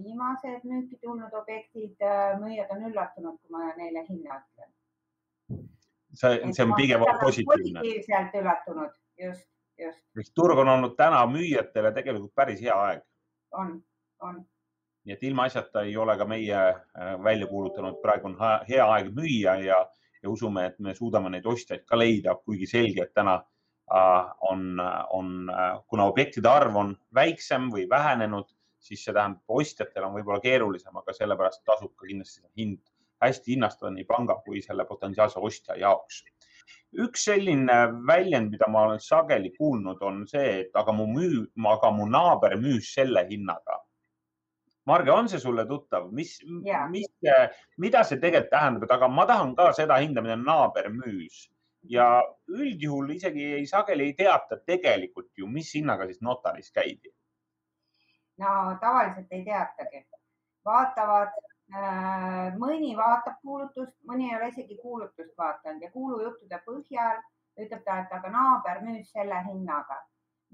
viimased 0.00 0.64
müüki 0.64 0.98
tulnud 1.02 1.34
objektid, 1.36 2.00
müüjad 2.40 2.72
on 2.72 2.88
üllatunud, 2.88 3.36
kui 3.42 3.52
ma 3.52 3.74
neile 3.76 4.06
hinna 4.08 4.40
ütlen. 4.40 4.72
See, 6.14 6.40
see 6.52 6.64
on 6.64 6.74
pigem 6.78 7.04
positiivne. 7.20 7.82
positiivselt 7.82 8.40
üllatunud, 8.40 8.96
just, 9.26 9.46
just. 9.78 10.34
turg 10.34 10.58
on 10.58 10.72
olnud 10.78 10.96
täna 10.98 11.24
müüjatele 11.30 11.92
tegelikult 11.94 12.34
päris 12.34 12.62
hea 12.62 12.74
aeg. 12.88 13.06
on, 13.52 13.78
on 14.20 14.42
nii 15.04 15.14
et 15.14 15.24
ilmaasjata 15.28 15.82
ei 15.84 15.96
ole 15.96 16.16
ka 16.16 16.24
meie 16.28 16.56
äh, 16.58 17.10
välja 17.24 17.46
kuulutanud, 17.46 18.00
praegu 18.02 18.30
on 18.30 18.38
hea 18.68 18.86
aeg 18.96 19.10
müüa 19.16 19.56
ja, 19.60 19.80
ja 20.22 20.30
usume, 20.30 20.66
et 20.70 20.78
me 20.80 20.94
suudame 20.96 21.30
neid 21.32 21.46
ostjaid 21.46 21.84
ka 21.88 21.98
leida, 21.98 22.36
kuigi 22.44 22.68
selge, 22.70 23.04
et 23.04 23.14
täna 23.16 23.36
äh, 23.92 24.32
on, 24.50 24.80
on, 25.12 25.34
äh, 25.52 25.70
kuna 25.88 26.08
objektide 26.12 26.48
arv 26.48 26.76
on 26.80 26.94
väiksem 27.14 27.68
või 27.74 27.84
vähenenud, 27.90 28.48
siis 28.84 29.04
see 29.04 29.12
tähendab, 29.12 29.44
ostjatel 29.48 30.08
on 30.08 30.16
võib-olla 30.16 30.40
keerulisem, 30.44 30.96
aga 30.96 31.16
sellepärast 31.16 31.64
tasub 31.68 31.92
ka 31.96 32.08
kindlasti 32.08 32.44
hind 32.56 32.80
hästi 33.28 33.54
hinnastada 33.54 33.92
nii 33.94 34.04
panga 34.08 34.36
kui 34.44 34.62
selle 34.62 34.86
potentsiaalse 34.88 35.40
ostja 35.40 35.76
jaoks. 35.80 36.22
üks 37.04 37.24
selline 37.26 37.76
väljend, 38.06 38.52
mida 38.54 38.68
ma 38.70 38.84
olen 38.86 39.00
sageli 39.02 39.50
kuulnud, 39.56 40.02
on 40.02 40.20
see, 40.30 40.60
et 40.60 40.76
aga 40.78 40.92
mu 40.94 41.08
müü, 41.10 41.40
aga 41.72 41.90
mu 41.90 42.06
naaber 42.06 42.54
müüs 42.60 42.92
selle 42.94 43.26
hinnaga. 43.30 43.80
Marge, 44.86 45.10
on 45.10 45.28
see 45.28 45.40
sulle 45.40 45.64
tuttav, 45.66 46.10
mis, 46.12 46.36
mis, 46.92 47.08
mida 47.80 48.04
see 48.04 48.20
tegelikult 48.20 48.52
tähendab, 48.52 48.84
et 48.84 48.94
aga 48.94 49.08
ma 49.08 49.24
tahan 49.26 49.54
ka 49.56 49.70
seda 49.72 49.96
hinda, 50.02 50.22
mida 50.22 50.36
naaber 50.36 50.90
müüs. 50.92 51.48
Ja 51.88 52.06
üldjuhul 52.48 53.10
isegi 53.16 53.44
ei, 53.58 53.66
sageli 53.66 54.10
ei 54.10 54.14
teata 54.18 54.60
tegelikult 54.60 55.32
ju, 55.36 55.48
mis 55.50 55.72
hinnaga 55.74 56.06
siis 56.08 56.20
notaris 56.22 56.70
käidi. 56.72 57.10
no 58.38 58.76
tavaliselt 58.80 59.32
ei 59.32 59.44
teatagi, 59.44 60.06
vaatavad 60.64 61.34
mõni 62.60 62.90
vaatab 62.96 63.38
kuulutust, 63.42 63.96
mõni 64.08 64.28
ei 64.30 64.36
ole 64.36 64.48
isegi 64.52 64.76
kuulutust 64.82 65.32
vaadanud 65.38 65.82
ja 65.82 65.90
kuulujuttude 65.90 66.58
põhjal 66.66 67.22
ütleb 67.56 67.84
ta, 67.86 68.00
et 68.02 68.12
aga 68.12 68.30
naaber 68.30 68.82
müüs 68.84 69.08
selle 69.12 69.38
hinnaga 69.46 69.96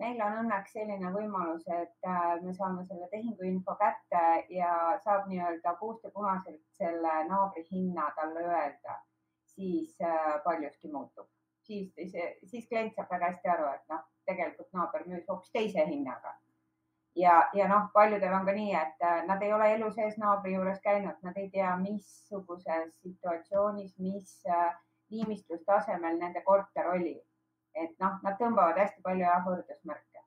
meil 0.01 0.21
on 0.25 0.39
õnneks 0.43 0.75
selline 0.77 1.11
võimalus, 1.15 1.67
et 1.69 2.09
äh, 2.09 2.37
me 2.45 2.55
saame 2.57 2.85
selle 2.89 3.09
tehinguinfo 3.13 3.77
kätte 3.81 4.23
ja 4.55 4.73
saab 5.05 5.29
nii-öelda 5.31 5.75
puust 5.81 6.07
ja 6.07 6.13
punaselt 6.15 6.63
selle 6.79 7.17
naabri 7.29 7.67
hinna 7.71 8.09
talle 8.17 8.47
öelda, 8.47 8.97
siis 9.55 9.97
äh, 10.01 10.39
paljuski 10.45 10.93
muutub. 10.93 11.29
siis, 11.71 11.93
siis 12.51 12.65
klient 12.69 12.97
saab 12.97 13.13
väga 13.13 13.29
hästi 13.31 13.51
aru, 13.53 13.67
et 13.75 13.93
noh, 13.93 14.01
tegelikult 14.27 14.73
naaber 14.75 15.05
müüs 15.07 15.29
hoopis 15.29 15.53
teise 15.55 15.85
hinnaga. 15.87 16.33
Ja, 17.21 17.39
ja 17.55 17.69
noh, 17.69 17.89
paljudel 17.95 18.35
on 18.35 18.47
ka 18.49 18.57
nii, 18.57 18.75
et 18.77 19.07
äh, 19.07 19.25
nad 19.29 19.43
ei 19.43 19.53
ole 19.53 19.73
elu 19.77 19.91
sees 19.97 20.19
naabri 20.19 20.55
juures 20.57 20.81
käinud, 20.85 21.19
nad 21.23 21.37
ei 21.37 21.51
tea, 21.53 21.73
missuguses 21.81 22.95
situatsioonis, 23.01 23.97
mis 23.99 24.39
viimistlustasemel 25.11 26.19
nende 26.19 26.43
korter 26.47 26.93
oli 26.93 27.19
et 27.75 27.93
noh, 28.03 28.19
nad 28.25 28.39
tõmbavad 28.41 28.79
hästi 28.81 29.03
palju 29.05 29.27
jah 29.27 29.43
võrdusmärke. 29.47 30.25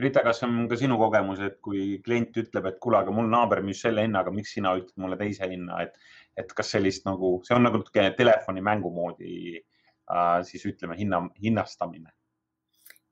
Rita, 0.00 0.22
kas 0.24 0.40
on 0.46 0.64
ka 0.68 0.78
sinu 0.80 0.96
kogemus, 1.00 1.42
et 1.44 1.58
kui 1.64 1.98
klient 2.04 2.36
ütleb, 2.40 2.70
et 2.70 2.78
kuule, 2.80 3.02
aga 3.02 3.12
mul 3.12 3.28
naaber 3.28 3.60
müüs 3.64 3.82
selle 3.84 4.06
hinnaga, 4.06 4.32
miks 4.32 4.54
sina 4.56 4.72
ütled 4.78 4.96
mulle 5.02 5.18
teise 5.20 5.48
hinna, 5.50 5.82
et, 5.84 5.98
et 6.40 6.54
kas 6.56 6.72
sellist 6.72 7.04
nagu, 7.08 7.34
see 7.44 7.56
on 7.56 7.66
nagu 7.68 7.82
natuke 7.82 8.06
telefonimängu 8.16 8.92
moodi 8.96 9.34
äh, 9.60 10.38
siis 10.48 10.64
ütleme 10.72 10.96
hinna, 10.96 11.26
hinnastamine 11.42 12.14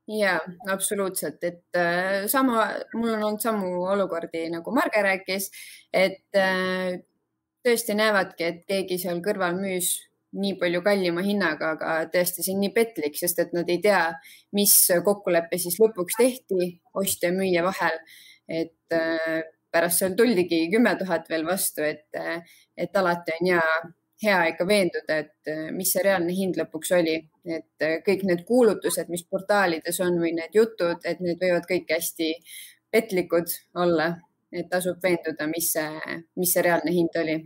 ja 0.09 0.39
absoluutselt, 0.73 1.43
et 1.45 1.77
äh, 1.77 2.27
sama, 2.27 2.65
mul 2.95 3.13
on 3.13 3.23
olnud 3.23 3.43
samu 3.45 3.69
olukordi 3.93 4.47
nagu 4.53 4.73
Marge 4.75 5.03
rääkis, 5.05 5.51
et 5.93 6.37
äh, 6.37 7.01
tõesti 7.65 7.97
näevadki, 7.99 8.47
et 8.47 8.63
keegi 8.69 8.99
seal 9.03 9.21
kõrval 9.25 9.59
müüs 9.59 9.93
nii 10.39 10.55
palju 10.61 10.81
kallima 10.85 11.25
hinnaga, 11.25 11.75
aga 11.77 11.93
tõesti, 12.13 12.45
see 12.45 12.55
on 12.55 12.63
nii 12.65 12.73
petlik, 12.77 13.17
sest 13.21 13.39
et 13.45 13.53
nad 13.57 13.69
ei 13.69 13.81
tea, 13.85 14.01
mis 14.57 14.75
kokkulepe 15.05 15.61
siis 15.61 15.79
lõpuks 15.81 16.19
tehti 16.21 16.73
ostja 16.97 17.31
ja 17.31 17.37
müüja 17.37 17.65
vahel. 17.69 18.01
et 18.49 18.97
äh, 18.97 19.45
pärast 19.73 20.01
seal 20.01 20.15
tuldigi 20.17 20.63
kümme 20.73 20.95
tuhat 20.97 21.29
veel 21.29 21.45
vastu, 21.45 21.85
et, 21.85 22.07
et 22.77 22.97
alati 22.97 23.35
on 23.37 23.51
hea 23.51 23.65
hea 24.23 24.39
ikka 24.53 24.67
veenduda, 24.67 25.19
et 25.23 25.51
mis 25.75 25.93
see 25.93 26.03
reaalne 26.03 26.35
hind 26.35 26.59
lõpuks 26.59 26.91
oli, 26.97 27.19
et 27.47 27.87
kõik 28.07 28.25
need 28.27 28.43
kuulutused, 28.49 29.11
mis 29.13 29.23
portaalides 29.31 30.01
on 30.05 30.19
või 30.23 30.33
need 30.37 30.57
jutud, 30.59 31.05
et 31.07 31.21
need 31.23 31.39
võivad 31.43 31.69
kõik 31.69 31.93
hästi 31.95 32.33
petlikud 32.91 33.53
olla, 33.79 34.09
et 34.53 34.69
tasub 34.71 34.99
veenduda, 35.03 35.47
mis 35.51 35.71
see, 35.77 36.19
mis 36.41 36.53
see 36.55 36.65
reaalne 36.67 36.95
hind 36.95 37.21
oli. 37.21 37.39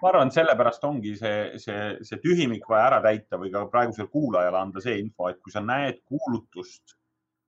Ma 0.00 0.08
arvan, 0.08 0.30
sellepärast 0.32 0.84
ongi 0.88 1.12
see, 1.18 1.60
see, 1.60 1.80
see 2.08 2.20
tühimik 2.22 2.64
vaja 2.68 2.86
ära 2.86 3.00
täita 3.04 3.36
või 3.40 3.50
ka 3.52 3.66
praegusel 3.68 4.08
kuulajale 4.08 4.56
anda 4.56 4.80
see 4.80 4.96
info, 5.02 5.28
et 5.28 5.40
kui 5.44 5.52
sa 5.52 5.60
näed 5.60 6.00
kuulutust 6.08 6.94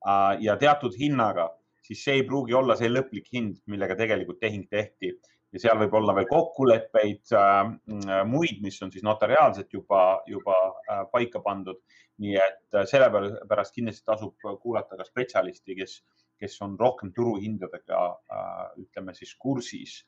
äh, 0.04 0.42
ja 0.44 0.58
teatud 0.60 0.96
hinnaga, 0.98 1.48
siis 1.80 2.02
see 2.04 2.18
ei 2.20 2.26
pruugi 2.28 2.52
olla 2.58 2.76
see 2.76 2.92
lõplik 2.92 3.30
hind, 3.32 3.62
millega 3.72 3.96
tegelikult 3.96 4.42
tehing 4.42 4.68
tehti 4.68 5.14
ja 5.52 5.60
seal 5.60 5.80
võib 5.82 5.96
olla 5.98 6.14
veel 6.16 6.28
kokkuleppeid 6.30 7.34
äh, 7.36 8.22
muid, 8.28 8.62
mis 8.64 8.80
on 8.84 8.92
siis 8.92 9.04
notariaalselt 9.06 9.72
juba, 9.72 10.22
juba 10.28 10.56
äh, 10.70 11.04
paika 11.12 11.42
pandud. 11.44 11.82
nii 12.22 12.34
et 12.38 12.76
äh, 12.76 12.86
sellepärast 12.86 13.74
kindlasti 13.74 14.04
tasub 14.06 14.36
kuulata 14.62 14.98
ka 14.98 15.04
spetsialisti, 15.04 15.76
kes, 15.78 15.98
kes 16.40 16.58
on 16.64 16.76
rohkem 16.80 17.12
turuhindadega 17.16 18.02
äh,, 18.08 18.66
ütleme 18.84 19.14
siis 19.16 19.34
kursis 19.38 20.02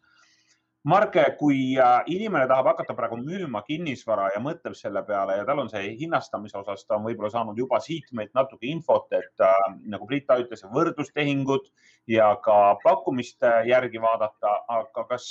Marge, 0.85 1.23
kui 1.41 1.79
äh, 1.81 2.03
inimene 2.12 2.45
tahab 2.45 2.67
hakata 2.69 2.93
praegu 2.97 3.17
müüma 3.17 3.62
kinnisvara 3.64 4.26
ja 4.35 4.41
mõtleb 4.45 4.75
selle 4.76 5.00
peale 5.09 5.38
ja 5.38 5.47
tal 5.49 5.62
on 5.62 5.71
see 5.73 5.95
hinnastamise 5.97 6.59
osas, 6.61 6.83
ta 6.85 6.99
on 6.99 7.07
võib-olla 7.07 7.31
saanud 7.33 7.57
juba 7.57 7.79
siit 7.81 8.11
meilt 8.12 8.35
natuke 8.37 8.69
infot, 8.69 9.07
et 9.17 9.45
äh, 9.47 9.62
nagu 9.95 10.05
Brita 10.11 10.37
ütles, 10.43 10.67
võrdlustehingud 10.75 11.71
ja 12.12 12.29
ka 12.45 12.59
pakkumiste 12.85 13.55
järgi 13.71 14.05
vaadata, 14.05 14.53
aga 14.76 15.07
kas, 15.14 15.31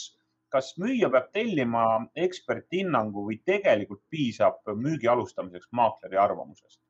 kas 0.49 0.73
müüja 0.81 1.11
peab 1.13 1.29
tellima 1.37 1.85
eksperthinnangu 2.25 3.27
või 3.29 3.37
tegelikult 3.45 4.01
piisab 4.09 4.73
müügi 4.73 5.13
alustamiseks 5.13 5.69
maakleri 5.69 6.17
arvamusest? 6.17 6.81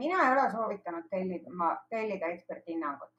mina 0.00 0.24
ei 0.24 0.32
ole 0.32 0.50
soovitanud 0.52 1.12
tellida, 1.12 1.72
tellida 1.92 2.28
eksperthinnangut 2.32 3.10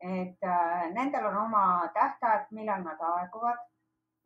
et 0.00 0.42
äh, 0.42 0.90
nendel 0.92 1.26
on 1.26 1.36
oma 1.36 1.90
tähtajad, 1.94 2.46
millal 2.50 2.82
nad 2.84 3.00
aeguvad. 3.00 3.58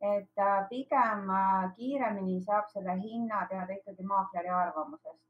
et 0.01 0.37
äh, 0.37 0.67
pigem 0.69 1.29
äh, 1.29 1.71
kiiremini 1.75 2.41
saab 2.43 2.67
selle 2.69 2.95
hinna 2.99 3.45
teada 3.49 3.73
ikkagi 3.73 4.03
maakleri 4.03 4.49
arvamusest. 4.49 5.23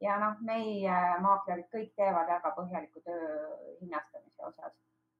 ja 0.00 0.18
noh, 0.18 0.36
meie 0.40 0.96
maaklerid 1.20 1.68
kõik 1.74 1.92
teevad 1.96 2.28
väga 2.28 2.52
põhjaliku 2.56 3.00
töö 3.04 3.28
hinnastamise 3.80 4.44
osas 4.44 4.72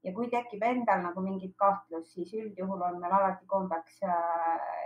ja 0.05 0.13
kui 0.15 0.29
tekib 0.31 0.63
endal 0.63 1.03
nagu 1.03 1.21
mingit 1.21 1.55
kahtlust, 1.57 2.13
siis 2.15 2.35
üldjuhul 2.35 2.83
on 2.89 3.01
meil 3.01 3.13
alati 3.13 3.47
kombeks 3.47 4.01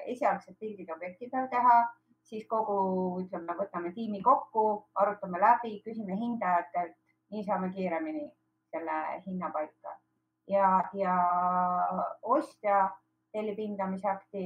esialgsed 0.06 0.56
pildid 0.58 0.90
objekti 0.94 1.28
peal 1.32 1.48
teha, 1.48 1.76
siis 2.22 2.46
kogu, 2.48 2.76
ütleme, 3.24 3.56
võtame 3.58 3.92
tiimi 3.92 4.22
kokku, 4.22 4.66
arutame 4.94 5.40
läbi, 5.40 5.80
küsime 5.84 6.16
hindajatelt, 6.16 6.96
nii 7.30 7.44
saame 7.44 7.72
kiiremini 7.74 8.30
selle 8.70 8.96
hinna 9.26 9.50
paika 9.54 9.94
ja, 10.48 10.84
ja 10.94 11.14
ostja 12.22 12.90
tellib 13.32 13.58
hindamisakti 13.58 14.44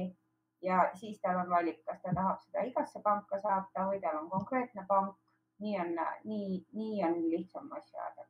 ja 0.61 0.89
siis 0.93 1.19
tal 1.21 1.39
on 1.43 1.49
valik, 1.49 1.81
kas 1.85 2.01
ta 2.01 2.13
tahab 2.13 2.39
seda 2.45 2.65
igasse 2.69 3.01
panka 3.03 3.39
saata 3.41 3.89
või 3.89 4.01
tal 4.01 4.21
on 4.23 4.29
konkreetne 4.29 4.85
pank. 4.87 5.15
nii 5.59 5.77
on, 5.79 5.93
nii, 6.23 6.65
nii 6.73 7.03
on 7.07 7.21
lihtsam 7.31 7.71
asja 7.71 8.01
ajada 8.01 8.25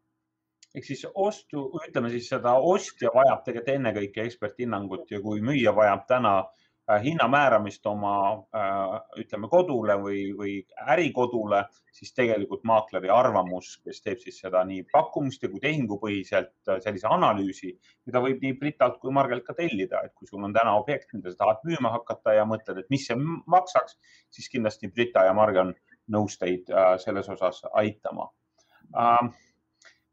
ehk 0.76 0.86
siis 0.86 1.06
ostu, 1.14 1.64
ütleme 1.88 2.10
siis 2.14 2.28
seda 2.30 2.54
ostja 2.60 3.10
vajab 3.16 3.42
tegelikult 3.46 3.74
ennekõike 3.76 4.26
eksperthinnangut 4.30 5.12
ja 5.12 5.22
kui 5.24 5.42
müüja 5.42 5.74
vajab 5.76 6.06
täna 6.08 6.36
Äh, 6.44 6.65
hinna 7.02 7.28
määramist 7.28 7.86
oma 7.90 8.16
äh, 8.54 9.00
ütleme 9.22 9.50
kodule 9.50 9.96
või, 10.02 10.20
või 10.38 10.54
ärikodule, 10.94 11.64
siis 11.96 12.14
tegelikult 12.14 12.66
maakleri 12.68 13.10
arvamus, 13.10 13.72
kes 13.86 14.04
teeb 14.06 14.22
siis 14.22 14.38
seda 14.44 14.62
nii 14.70 14.84
pakkumiste 14.92 15.50
kui 15.50 15.64
tehingupõhiselt 15.64 16.70
äh, 16.70 16.80
sellise 16.84 17.10
analüüsi, 17.10 17.74
mida 18.06 18.22
võib 18.22 18.44
nii 18.46 18.58
Britalt 18.62 19.00
kui 19.02 19.14
Margelt 19.18 19.48
ka 19.48 19.58
tellida, 19.58 20.04
et 20.06 20.14
kui 20.14 20.30
sul 20.30 20.46
on 20.46 20.54
täna 20.54 20.76
objekt, 20.78 21.10
mida 21.18 21.34
sa 21.34 21.42
tahad 21.42 21.66
müüma 21.66 21.94
hakata 21.98 22.38
ja 22.38 22.46
mõtled, 22.50 22.84
et 22.84 22.94
mis 22.94 23.08
see 23.10 23.18
maksaks, 23.18 23.98
siis 24.30 24.52
kindlasti 24.54 24.92
Brita 24.94 25.26
ja 25.26 25.34
Marge 25.34 25.64
on 25.66 25.74
nõus 26.14 26.38
teid 26.38 26.70
selles 27.02 27.26
osas 27.34 27.64
aitama. 27.74 28.28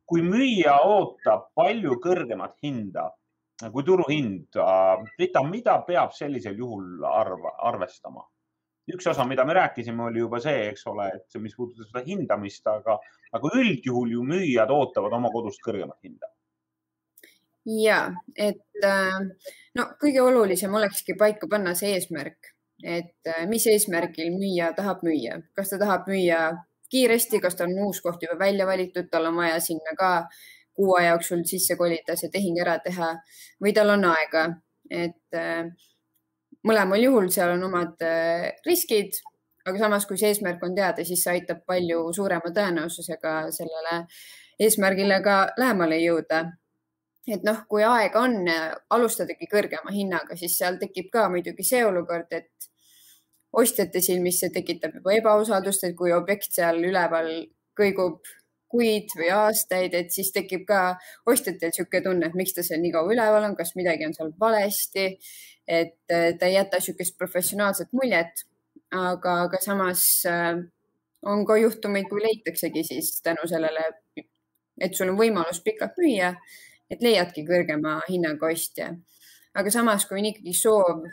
kui 0.08 0.22
müüja 0.24 0.78
ootab 0.88 1.50
palju 1.54 1.98
kõrgemat 2.00 2.56
hinda 2.64 3.10
kui 3.72 3.84
turuhind. 3.86 4.58
Rita, 5.18 5.42
mida 5.46 5.78
peab 5.86 6.14
sellisel 6.16 6.56
juhul 6.58 7.04
arva, 7.06 7.56
arvestama? 7.70 8.24
üks 8.90 9.06
osa, 9.06 9.24
mida 9.24 9.44
me 9.46 9.54
rääkisime, 9.54 10.02
oli 10.08 10.18
juba 10.18 10.40
see, 10.42 10.68
eks 10.72 10.86
ole, 10.90 11.08
et 11.16 11.36
mis 11.40 11.54
puudutab 11.56 11.86
seda 11.86 12.02
hindamist, 12.06 12.66
aga, 12.66 12.96
aga 13.38 13.50
üldjuhul 13.60 14.16
ju 14.16 14.24
müüjad 14.26 14.72
ootavad 14.74 15.14
oma 15.18 15.30
kodust 15.30 15.62
kõrgemat 15.62 16.00
hinda. 16.02 16.32
ja 17.62 17.98
et 18.34 18.82
äh, 18.84 19.20
no 19.78 19.84
kõige 20.02 20.24
olulisem 20.24 20.74
olekski 20.74 21.14
paika 21.14 21.46
panna 21.46 21.76
see 21.78 21.92
eesmärk, 21.94 22.50
et 22.82 23.30
äh, 23.30 23.44
mis 23.46 23.66
eesmärgil 23.70 24.32
müüja 24.34 24.72
tahab 24.74 25.06
müüa, 25.06 25.38
kas 25.54 25.70
ta 25.70 25.78
tahab 25.78 26.10
müüa 26.10 26.40
kiiresti, 26.90 27.38
kas 27.40 27.54
tal 27.56 27.70
on 27.70 27.86
uus 27.86 28.02
koht 28.02 28.26
juba 28.26 28.34
välja 28.40 28.66
valitud, 28.66 29.06
tal 29.10 29.30
on 29.30 29.38
vaja 29.38 29.60
sinna 29.62 29.94
ka 29.98 30.10
kuu 30.76 30.94
aja 30.96 31.14
jooksul 31.14 31.44
sisse 31.48 31.76
kolida, 31.76 32.16
see 32.16 32.30
tehing 32.32 32.60
ära 32.62 32.78
teha 32.84 33.12
või 33.62 33.74
tal 33.76 33.92
on 33.94 34.06
aega, 34.08 34.46
et 34.90 35.36
äh, 35.38 35.66
mõlemal 36.66 37.02
juhul 37.02 37.28
seal 37.34 37.54
on 37.56 37.66
omad 37.68 38.02
äh, 38.06 38.48
riskid, 38.66 39.18
aga 39.66 39.78
samas, 39.78 40.06
kui 40.08 40.18
see 40.18 40.32
eesmärk 40.32 40.62
on 40.66 40.74
teada, 40.74 41.04
siis 41.06 41.22
see 41.24 41.36
aitab 41.36 41.62
palju 41.68 42.08
suurema 42.16 42.50
tõenäosusega 42.54 43.36
sellele 43.54 44.02
eesmärgile 44.62 45.20
ka 45.24 45.36
lähemale 45.58 46.00
jõuda. 46.02 46.44
et 47.30 47.44
noh, 47.46 47.60
kui 47.70 47.84
aega 47.86 48.18
on, 48.18 48.48
alustadagi 48.90 49.46
kõrgema 49.46 49.92
hinnaga, 49.94 50.34
siis 50.36 50.56
seal 50.58 50.80
tekib 50.80 51.06
ka 51.12 51.28
muidugi 51.30 51.62
see 51.62 51.84
olukord, 51.86 52.26
et 52.34 52.66
ostjate 53.52 54.00
silmis 54.02 54.40
see 54.40 54.50
tekitab 54.50 54.96
juba 54.98 55.14
ebausaldust, 55.14 55.84
et 55.86 55.94
kui 55.96 56.10
objekt 56.12 56.50
seal 56.56 56.80
üleval 56.82 57.30
kõigub 57.78 58.26
kuid 58.72 59.12
või 59.18 59.28
aastaid, 59.36 59.94
et 59.94 60.12
siis 60.14 60.32
tekib 60.34 60.64
ka 60.68 60.82
ostjatel 61.28 61.70
niisugune 61.70 62.04
tunne, 62.06 62.28
et 62.28 62.38
miks 62.38 62.56
ta 62.56 62.64
seal 62.66 62.80
nii 62.82 62.94
kaua 62.94 63.12
üleval 63.12 63.50
on, 63.50 63.56
kas 63.58 63.74
midagi 63.78 64.08
on 64.08 64.16
seal 64.16 64.32
valesti. 64.40 65.10
et 65.68 65.94
ta 66.08 66.46
ei 66.48 66.56
jäta 66.56 66.80
niisugust 66.80 67.14
professionaalset 67.18 67.92
muljet, 67.94 68.42
aga, 68.90 69.42
aga 69.46 69.60
samas 69.62 70.02
äh, 70.26 70.56
on 71.22 71.44
ka 71.46 71.56
juhtumeid, 71.56 72.08
kui 72.10 72.22
leitaksegi 72.22 72.84
siis 72.84 73.14
tänu 73.22 73.46
sellele, 73.46 73.84
et 74.80 74.94
sul 74.94 75.12
on 75.12 75.18
võimalus 75.18 75.62
pikalt 75.64 75.98
müüa, 76.02 76.32
et 76.90 77.02
leiadki 77.04 77.44
kõrgema 77.46 78.00
hinnaga 78.08 78.50
ostja. 78.50 78.92
aga 79.54 79.70
samas, 79.70 80.06
kui 80.08 80.18
on 80.18 80.30
ikkagi 80.32 80.54
soov 80.56 81.04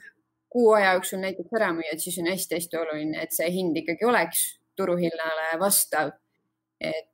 kuu 0.50 0.72
aja 0.74 0.96
jooksul 0.96 1.22
näiteks 1.22 1.54
ära 1.60 1.74
müüa, 1.76 1.94
et 1.94 2.02
siis 2.02 2.18
on 2.22 2.32
hästi-hästi 2.32 2.80
oluline, 2.80 3.22
et 3.22 3.36
see 3.36 3.50
hind 3.54 3.78
ikkagi 3.78 4.08
oleks 4.08 4.46
turuhinnale 4.80 5.60
vastav 5.60 6.16
et, 6.80 7.10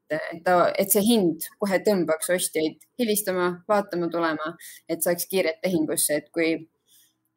ta, 0.45 0.55
et 0.77 0.93
see 0.93 1.03
hind 1.05 1.47
kohe 1.61 1.79
tõmbaks 1.85 2.31
ostjaid 2.35 2.85
helistama, 3.01 3.49
vaatama 3.69 4.09
tulema, 4.13 4.53
et 4.89 5.03
saaks 5.03 5.27
kiiret 5.31 5.61
tehingusse, 5.63 6.21
et 6.21 6.31
kui, 6.35 6.53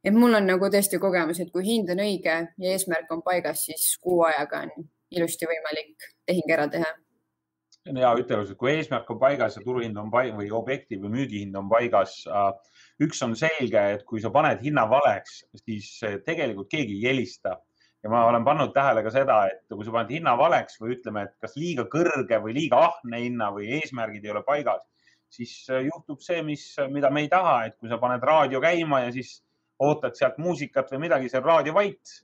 et 0.05 0.15
mul 0.15 0.39
on 0.39 0.49
nagu 0.49 0.71
tõesti 0.73 1.01
kogemus, 1.03 1.41
et 1.41 1.53
kui 1.55 1.67
hind 1.67 1.91
on 1.95 2.05
õige 2.05 2.39
ja 2.47 2.73
eesmärk 2.77 3.11
on 3.15 3.25
paigas, 3.27 3.67
siis 3.69 3.91
kuu 4.03 4.23
ajaga 4.29 4.65
on 4.67 4.89
ilusti 5.17 5.49
võimalik 5.49 6.11
tehing 6.29 6.57
ära 6.57 6.69
teha. 6.69 6.91
see 7.79 7.95
on 7.95 8.03
hea 8.03 8.11
ütelus, 8.21 8.51
et 8.53 8.61
kui 8.61 8.75
eesmärk 8.75 9.11
on 9.11 9.21
paigas 9.21 9.57
ja 9.57 9.65
turuhind 9.65 9.97
on 9.97 10.11
paigas 10.13 10.37
või 10.37 10.51
objekti 10.53 10.99
või 11.01 11.15
müügihind 11.17 11.57
on 11.57 11.71
paigas 11.73 12.21
äh, 12.29 12.53
üks 13.01 13.23
on 13.23 13.37
selge, 13.39 13.81
et 13.95 14.05
kui 14.05 14.21
sa 14.21 14.31
paned 14.35 14.61
hinna 14.63 14.85
valeks, 14.91 15.43
siis 15.63 15.89
tegelikult 16.27 16.69
keegi 16.73 16.99
ei 16.99 17.09
helista 17.13 17.57
ja 18.05 18.11
ma 18.13 18.25
olen 18.29 18.45
pannud 18.47 18.71
tähele 18.75 19.03
ka 19.03 19.11
seda, 19.15 19.39
et 19.51 19.75
kui 19.75 19.87
sa 19.87 19.95
paned 19.95 20.13
hinna 20.15 20.37
valeks 20.39 20.79
või 20.83 20.95
ütleme, 20.97 21.27
et 21.27 21.35
kas 21.43 21.57
liiga 21.59 21.89
kõrge 21.91 22.39
või 22.45 22.55
liiga 22.57 22.85
ahne 22.91 23.23
hinna 23.25 23.51
või 23.55 23.73
eesmärgid 23.81 24.25
ei 24.25 24.35
ole 24.35 24.45
paigas, 24.47 24.85
siis 25.33 25.53
äh, 25.73 25.85
juhtub 25.89 26.23
see, 26.25 26.41
mis, 26.47 26.65
mida 26.93 27.11
me 27.11 27.25
ei 27.27 27.33
taha, 27.33 27.59
et 27.69 27.77
kui 27.79 27.91
sa 27.91 27.99
paned 28.03 28.25
raadio 28.25 28.63
käima 28.65 29.03
ja 29.07 29.13
siis 29.15 29.39
ootad 29.83 30.17
sealt 30.19 30.39
muusikat 30.43 30.91
või 30.95 31.07
midagi, 31.07 31.31
see 31.31 31.41
on 31.43 31.49
raadio 31.51 31.75
vait 31.77 32.15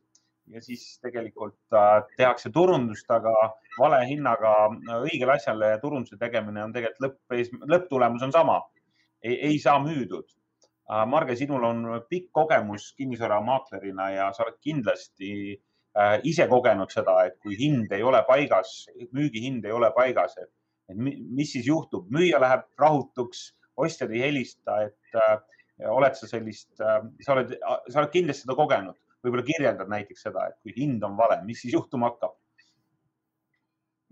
ja 0.52 0.60
siis 0.62 0.84
tegelikult 1.02 1.76
äh, 1.76 1.98
tehakse 2.18 2.52
turundust, 2.54 3.10
aga 3.10 3.32
vale 3.78 4.00
hinnaga 4.08 4.54
äh, 4.68 5.02
õigele 5.08 5.36
asjale 5.36 5.74
turunduse 5.82 6.18
tegemine 6.20 6.64
on 6.64 6.74
tegelikult 6.76 7.04
lõpp, 7.08 7.68
lõpptulemus 7.74 8.26
on 8.26 8.34
sama. 8.34 8.62
ei 9.24 9.56
saa 9.58 9.78
müüdud. 9.80 10.26
Marge, 11.08 11.36
sinul 11.36 11.62
on 11.64 11.86
pikk 12.10 12.26
kogemus 12.36 12.90
kinnisvaramaaklerina 12.98 14.10
ja 14.12 14.26
sa 14.36 14.42
oled 14.44 14.58
kindlasti 14.60 15.30
Äh, 15.94 16.18
ise 16.26 16.48
kogenud 16.50 16.90
seda, 16.90 17.12
et 17.28 17.36
kui 17.38 17.54
hind 17.54 17.92
ei 17.94 18.02
ole 18.02 18.18
paigas, 18.26 18.70
müügihind 19.14 19.66
ei 19.68 19.74
ole 19.76 19.92
paigas, 19.94 20.32
et, 20.42 20.50
et 20.90 20.96
mis 20.98 21.52
siis 21.54 21.68
juhtub, 21.68 22.08
müüja 22.10 22.40
läheb 22.42 22.64
rahutuks, 22.82 23.44
ostjad 23.78 24.10
ei 24.10 24.24
helista, 24.24 24.80
et 24.88 25.20
äh, 25.22 25.36
oled 25.94 26.18
sa 26.18 26.26
sellist 26.26 26.82
äh,, 26.82 26.98
sa 27.22 27.36
oled, 27.36 27.54
sa 27.94 28.02
oled 28.02 28.10
kindlasti 28.10 28.42
seda 28.42 28.58
kogenud. 28.58 28.98
võib-olla 29.24 29.46
kirjeldad 29.46 29.88
näiteks 29.88 30.26
seda, 30.26 30.48
et 30.50 30.58
kui 30.66 30.74
hind 30.76 31.06
on 31.06 31.14
vale, 31.16 31.38
mis 31.46 31.62
siis 31.62 31.78
juhtuma 31.78 32.10
hakkab? 32.10 32.34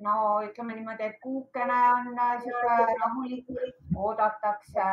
no 0.07 0.15
ütleme 0.47 0.79
niimoodi, 0.79 1.11
et 1.11 1.19
kuukene 1.23 1.81
on 1.97 2.15
niisugune 2.15 2.95
rahulik, 3.03 3.51
oodatakse, 4.07 4.87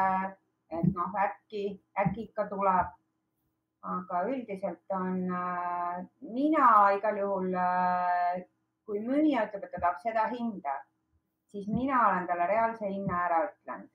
et 0.70 0.88
noh, 0.94 1.14
äkki, 1.26 1.66
äkki 1.98 2.30
ikka 2.30 2.48
tuleb. 2.54 2.96
aga 3.90 4.26
üldiselt 4.28 4.92
on 4.92 5.30
äh, 5.32 6.00
mina 6.20 6.66
igal 6.98 7.16
juhul 7.18 7.54
äh, 7.56 8.42
kui 8.90 9.00
müüja 9.06 9.46
ütleb, 9.48 9.64
et 9.64 9.72
ta 9.72 9.80
tahab 9.80 10.02
seda 10.04 10.26
hinda, 10.34 10.74
siis 11.52 11.70
mina 11.72 12.02
olen 12.10 12.28
talle 12.28 12.48
reaalse 12.50 12.90
hinna 12.90 13.22
ära 13.28 13.40
ütlenud. 13.46 13.90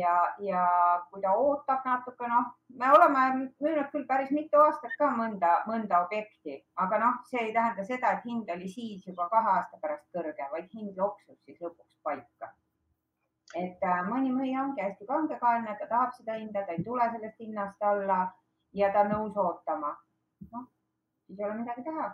ja, 0.00 0.14
ja 0.44 0.62
kui 1.10 1.22
ta 1.22 1.30
ootab 1.42 1.86
natuke, 1.86 2.26
noh, 2.28 2.50
me 2.80 2.90
oleme 2.96 3.22
müünud 3.38 3.86
küll 3.92 4.08
päris 4.10 4.34
mitu 4.36 4.60
aastat 4.64 4.98
ka 5.00 5.12
mõnda, 5.20 5.52
mõnda 5.70 6.02
objekti, 6.04 6.58
aga 6.84 6.98
noh, 7.04 7.22
see 7.30 7.46
ei 7.46 7.54
tähenda 7.54 7.86
seda, 7.90 8.10
et 8.16 8.26
hind 8.28 8.50
oli 8.56 8.68
siis 8.74 9.06
juba 9.06 9.28
kahe 9.32 9.54
aasta 9.54 9.80
pärast 9.84 10.08
kõrge, 10.16 10.50
vaid 10.56 10.68
hind 10.74 10.98
loksus 11.04 11.38
siis 11.44 11.62
lõpuks 11.62 11.94
paika. 12.04 12.50
Et 13.56 13.84
äh, 13.84 14.00
mõni 14.08 14.32
müüja 14.34 14.62
ongi 14.66 14.82
hästi 14.82 15.06
kangekaelne, 15.08 15.76
ta 15.80 15.86
tahab 15.88 16.12
seda 16.16 16.36
hinda, 16.36 16.66
ta 16.66 16.76
ei 16.76 16.84
tule 16.84 17.10
sellest 17.14 17.38
hinnast 17.40 17.82
alla 17.82 18.20
ja 18.76 18.92
ta 18.92 19.06
on 19.06 19.14
nõus 19.14 19.36
ootama. 19.36 19.96
noh, 20.52 20.66
siis 21.26 21.38
ei 21.40 21.46
ole 21.46 21.60
midagi 21.62 21.82
teha 21.86 22.10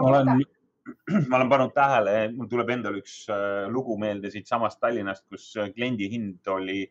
ma 0.00 0.06
olen, 0.08 0.44
ma 1.28 1.40
olen 1.40 1.50
pannud 1.50 1.74
tähele, 1.74 2.14
mul 2.36 2.50
tuleb 2.50 2.70
endal 2.76 3.00
üks 3.00 3.24
äh, 3.32 3.66
lugu 3.72 3.98
meelde 4.00 4.30
siitsamast 4.32 4.80
Tallinnast, 4.80 5.26
kus 5.30 5.50
äh, 5.58 5.72
kliendi 5.74 6.08
hind 6.12 6.46
oli, 6.52 6.84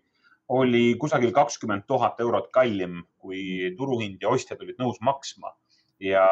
oli 0.54 0.84
kusagil 1.00 1.32
kakskümmend 1.36 1.88
tuhat 1.88 2.20
eurot 2.24 2.52
kallim 2.56 3.02
kui 3.24 3.72
turuhind 3.80 4.22
ja 4.24 4.36
ostjad 4.36 4.62
olid 4.64 4.84
nõus 4.84 5.00
maksma. 5.04 5.56
ja 6.00 6.28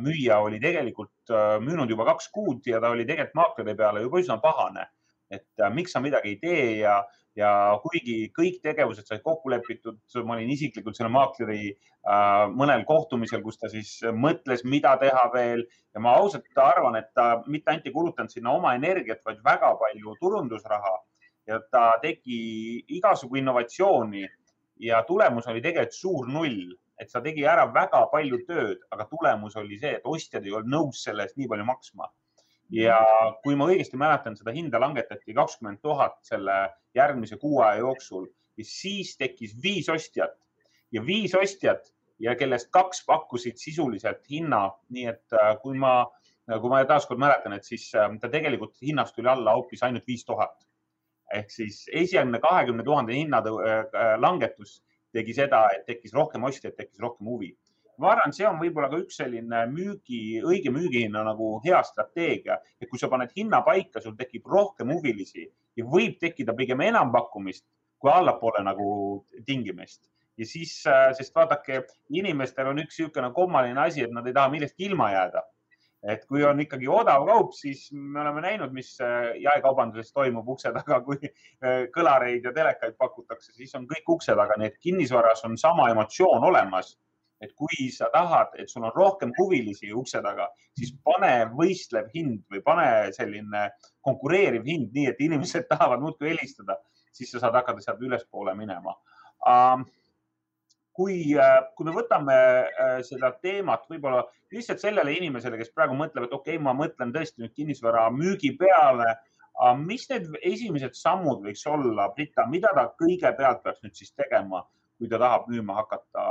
müüja 0.00 0.38
oli 0.40 0.56
tegelikult 0.62 1.28
müünud 1.60 1.90
juba 1.92 2.06
kaks 2.08 2.30
kuud 2.32 2.64
ja 2.64 2.78
ta 2.80 2.88
oli 2.94 3.04
tegelikult 3.04 3.36
maakleri 3.36 3.74
peale 3.76 4.00
juba 4.00 4.22
üsna 4.22 4.38
pahane, 4.40 4.86
et 5.30 5.62
äh, 5.62 5.72
miks 5.72 5.94
sa 5.94 6.02
midagi 6.02 6.34
ei 6.34 6.38
tee 6.42 6.68
ja 6.82 7.00
ja 7.38 7.50
kuigi 7.82 8.30
kõik 8.34 8.58
tegevused 8.64 9.06
said 9.06 9.22
kokku 9.22 9.52
lepitud, 9.52 10.00
ma 10.26 10.34
olin 10.34 10.50
isiklikult 10.50 10.98
selle 10.98 11.12
maakleri 11.14 11.70
äh, 11.70 12.50
mõnel 12.50 12.82
kohtumisel, 12.88 13.42
kus 13.44 13.60
ta 13.60 13.70
siis 13.72 13.92
mõtles, 14.24 14.64
mida 14.66 14.96
teha 15.00 15.28
veel 15.34 15.62
ja 15.94 16.02
ma 16.02 16.16
ausalt 16.18 16.58
arvan, 16.58 16.98
et 16.98 17.12
ta 17.14 17.42
mitte 17.46 17.70
ainult 17.70 17.86
ei 17.86 17.94
kulutanud 17.94 18.34
sinna 18.34 18.54
oma 18.58 18.74
energiat, 18.78 19.22
vaid 19.26 19.40
väga 19.46 19.72
palju 19.80 20.16
turundusraha. 20.20 20.96
Ja 21.48 21.58
ta 21.72 21.86
tegi 22.02 22.82
igasugu 22.98 23.40
innovatsiooni 23.40 24.26
ja 24.86 25.00
tulemus 25.06 25.48
oli 25.50 25.62
tegelikult 25.62 25.96
suur 25.96 26.28
null, 26.30 26.74
et 27.00 27.08
ta 27.12 27.22
tegi 27.24 27.46
ära 27.48 27.64
väga 27.72 28.04
palju 28.12 28.42
tööd, 28.48 28.82
aga 28.92 29.06
tulemus 29.10 29.56
oli 29.56 29.78
see, 29.80 29.96
et 29.98 30.06
ostjad 30.06 30.44
ei 30.46 30.54
olnud 30.58 30.74
nõus 30.74 31.04
selle 31.06 31.24
eest 31.24 31.38
nii 31.40 31.48
palju 31.50 31.66
maksma 31.70 32.10
ja 32.70 32.98
kui 33.44 33.56
ma 33.58 33.66
õigesti 33.70 33.98
mäletan, 33.98 34.36
seda 34.38 34.54
hinda 34.54 34.80
langetati 34.80 35.34
kakskümmend 35.34 35.80
tuhat 35.82 36.18
selle 36.26 36.56
järgmise 36.94 37.38
kuu 37.40 37.60
aja 37.64 37.80
jooksul, 37.82 38.28
siis 38.62 39.16
tekkis 39.18 39.56
viis 39.62 39.88
ostjat. 39.88 40.36
Ja 40.92 41.02
viis 41.06 41.34
ostjat 41.34 41.92
ja 42.20 42.34
kellest 42.36 42.70
kaks 42.74 43.04
pakkusid 43.06 43.58
sisuliselt 43.58 44.26
hinna, 44.30 44.68
nii 44.90 45.06
et 45.12 45.36
äh, 45.36 45.54
kui 45.62 45.78
ma, 45.78 46.04
kui 46.50 46.72
ma 46.72 46.82
taaskord 46.84 47.20
mäletan, 47.22 47.54
et 47.56 47.64
siis 47.64 47.88
äh, 47.94 48.10
ta 48.20 48.28
tegelikult 48.28 48.76
hinnast 48.82 49.16
tuli 49.16 49.30
alla 49.30 49.54
hoopis 49.56 49.82
ainult 49.86 50.06
viis 50.06 50.24
tuhat. 50.24 50.66
ehk 51.30 51.50
siis 51.54 51.84
esialgne 51.94 52.40
kahekümne 52.42 52.82
tuhande 52.82 53.14
hinna 53.14 53.38
äh, 53.38 54.16
langetus 54.18 54.80
tegi 55.14 55.34
seda, 55.34 55.68
et 55.74 55.84
tekkis 55.86 56.14
rohkem 56.14 56.42
ostjaid, 56.44 56.74
tekkis 56.74 56.98
rohkem 57.00 57.26
huvi 57.26 57.52
ma 58.00 58.12
arvan, 58.14 58.32
see 58.36 58.46
on 58.48 58.58
võib-olla 58.60 58.88
ka 58.92 59.00
üks 59.02 59.20
selline 59.20 59.64
müügi, 59.72 60.40
õige 60.46 60.72
müügihinna 60.74 61.24
nagu 61.26 61.50
hea 61.64 61.82
strateegia, 61.86 62.58
et 62.80 62.88
kui 62.90 63.00
sa 63.00 63.10
paned 63.12 63.32
hinna 63.36 63.62
paika, 63.66 64.00
sul 64.00 64.16
tekib 64.18 64.48
rohkem 64.48 64.92
huvilisi 64.94 65.46
ja 65.76 65.84
võib 65.84 66.16
tekkida 66.22 66.56
pigem 66.56 66.80
enampakkumist 66.86 67.66
kui 68.00 68.12
allapoole 68.12 68.64
nagu 68.64 68.88
tingimist. 69.46 70.08
ja 70.40 70.46
siis, 70.48 70.72
äh, 70.88 71.10
sest 71.12 71.34
vaadake, 71.36 71.82
inimestel 72.16 72.70
on 72.70 72.78
üks 72.80 72.96
niisugune 72.96 73.28
kummaline 73.36 73.80
asi, 73.82 74.06
et 74.06 74.12
nad 74.14 74.26
ei 74.26 74.32
taha 74.32 74.48
millestki 74.48 74.86
ilma 74.88 75.10
jääda 75.12 75.42
et 76.02 76.22
kui 76.28 76.40
on 76.48 76.60
ikkagi 76.62 76.88
odav 76.88 77.26
kaup, 77.28 77.52
siis 77.52 77.90
me 77.92 78.22
oleme 78.22 78.40
näinud, 78.44 78.72
mis 78.72 78.94
äh, 79.04 79.34
jaekaubanduses 79.42 80.14
toimub 80.16 80.48
ukse 80.48 80.72
taga, 80.72 81.00
kui 81.04 81.18
äh, 81.20 81.84
kõlareid 81.94 82.46
ja 82.48 82.54
telekaid 82.56 82.96
pakutakse, 83.00 83.52
siis 83.52 83.74
on 83.76 83.84
kõik 83.90 84.08
ukse 84.16 84.36
taga, 84.36 84.56
nii 84.56 84.70
et 84.70 84.80
kinnisvaras 84.80 85.44
on 85.48 85.58
sama 85.60 85.90
emotsioon 85.92 86.46
olemas 86.48 86.94
et 87.40 87.52
kui 87.56 87.88
sa 87.94 88.10
tahad, 88.12 88.52
et 88.60 88.68
sul 88.68 88.84
on 88.84 88.92
rohkem 88.94 89.32
huvilisi 89.38 89.92
ukse 89.96 90.20
taga, 90.24 90.50
siis 90.76 90.92
pane 91.04 91.32
võistlev 91.54 92.10
hind 92.14 92.42
või 92.52 92.60
pane 92.64 92.88
selline 93.16 93.68
konkureeriv 94.04 94.66
hind, 94.68 94.90
nii 94.96 95.08
et 95.12 95.22
inimesed 95.24 95.68
tahavad 95.72 96.02
muudkui 96.04 96.32
helistada, 96.32 96.76
siis 97.12 97.32
sa 97.32 97.42
saad 97.42 97.56
hakata 97.60 97.82
sealt 97.84 98.04
ülespoole 98.04 98.54
minema. 98.58 98.96
kui, 100.92 101.32
äh, 101.38 101.56
kui 101.76 101.86
me 101.86 101.92
võtame 101.96 102.34
äh, 102.36 102.98
seda 103.06 103.30
teemat 103.40 103.86
võib-olla 103.88 104.26
lihtsalt 104.52 104.82
sellele 104.82 105.14
inimesele, 105.16 105.56
kes 105.56 105.70
praegu 105.72 105.94
mõtleb, 105.96 106.26
et 106.26 106.34
okei 106.34 106.58
okay,, 106.58 106.62
ma 106.62 106.74
mõtlen 106.76 107.14
tõesti 107.14 107.40
nüüd 107.40 107.54
kinnisvara 107.56 108.10
müügi 108.12 108.56
peale 108.58 109.14
mis 109.76 110.06
need 110.08 110.28
esimesed 110.46 110.94
sammud 110.96 111.42
võiks 111.44 111.66
olla, 111.68 112.08
Brita, 112.16 112.46
mida 112.48 112.70
ta 112.76 112.86
kõigepealt 113.00 113.62
peaks 113.64 113.82
nüüd 113.84 113.96
siis 113.98 114.12
tegema, 114.16 114.62
kui 114.98 115.08
ta 115.08 115.20
tahab 115.20 115.48
müüma 115.50 115.76
hakata 115.76 116.24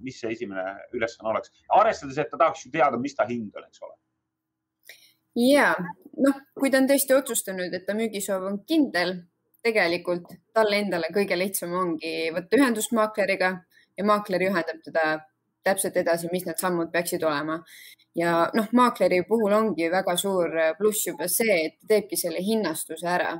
mis 0.00 0.20
see 0.20 0.32
esimene 0.32 0.64
ülesanne 0.94 1.30
oleks, 1.32 1.52
arvestades, 1.78 2.18
et 2.18 2.30
ta 2.30 2.40
tahaks 2.40 2.66
ju 2.66 2.72
teada, 2.74 2.98
mis 2.98 3.14
ta 3.14 3.26
hind 3.28 3.54
on, 3.56 3.68
eks 3.68 3.82
ole. 3.82 3.94
ja 5.46 5.72
noh, 6.26 6.42
kui 6.58 6.70
ta 6.72 6.80
on 6.82 6.90
tõesti 6.90 7.16
otsustanud, 7.16 7.74
et 7.74 7.86
ta 7.86 7.96
müügisoov 7.98 8.46
on 8.50 8.60
kindel, 8.68 9.18
tegelikult 9.66 10.30
talle 10.54 10.78
endale 10.84 11.10
kõige 11.14 11.38
lihtsam 11.38 11.74
ongi 11.74 12.30
võtta 12.34 12.58
ühendust 12.58 12.94
maakleriga 12.94 13.56
ja 13.96 14.04
maakler 14.06 14.46
juhendab 14.46 14.82
teda 14.84 15.16
täpselt 15.66 15.96
edasi, 15.98 16.30
mis 16.32 16.46
need 16.46 16.60
sammud 16.62 16.92
peaksid 16.92 17.24
olema. 17.26 17.60
ja 18.16 18.46
noh, 18.56 18.68
maakleri 18.72 19.22
puhul 19.28 19.52
ongi 19.52 19.90
väga 19.92 20.14
suur 20.16 20.52
pluss 20.78 21.06
juba 21.06 21.28
see, 21.28 21.56
et 21.66 21.74
teebki 21.88 22.16
selle 22.16 22.42
hinnastuse 22.44 23.08
ära. 23.08 23.34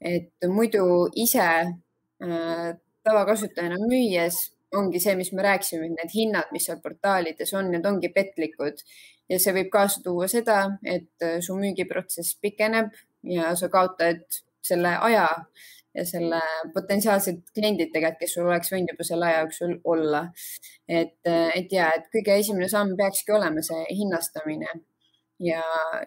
et 0.00 0.48
muidu 0.48 1.08
ise 1.16 1.46
äh, 1.48 2.70
tavakasutajana 3.04 3.78
müües 3.80 4.53
ongi 4.78 5.00
see, 5.02 5.14
mis 5.18 5.32
me 5.32 5.44
rääkisime, 5.46 5.88
need 5.92 6.14
hinnad, 6.14 6.50
mis 6.54 6.68
seal 6.68 6.80
portaalides 6.82 7.52
on, 7.58 7.70
need 7.74 7.86
ongi 7.88 8.10
petlikud 8.14 8.82
ja 9.30 9.38
see 9.40 9.54
võib 9.56 9.70
kaasa 9.72 10.02
tuua 10.04 10.28
seda, 10.30 10.58
et 10.82 11.24
äh, 11.24 11.38
su 11.44 11.56
müügiprotsess 11.58 12.38
pikeneb 12.42 12.92
ja 13.30 13.54
sa 13.58 13.70
kaotad 13.72 14.24
selle 14.64 14.96
aja 15.08 15.28
ja 15.94 16.04
selle 16.08 16.40
potentsiaalsed 16.74 17.42
kliendid 17.54 17.92
tegelikult, 17.94 18.20
kes 18.20 18.34
sul 18.36 18.48
oleks 18.48 18.72
võinud 18.72 18.94
juba 18.94 19.06
selle 19.06 19.28
aja 19.28 19.44
jooksul 19.44 19.76
olla. 19.94 20.24
et, 20.88 21.20
äh, 21.28 21.50
et 21.54 21.72
ja, 21.72 21.92
et 21.96 22.10
kõige 22.12 22.38
esimene 22.40 22.68
samm 22.68 22.96
peakski 22.98 23.32
olema 23.32 23.62
see 23.62 23.84
hinnastamine 23.90 24.72
ja, 25.40 25.62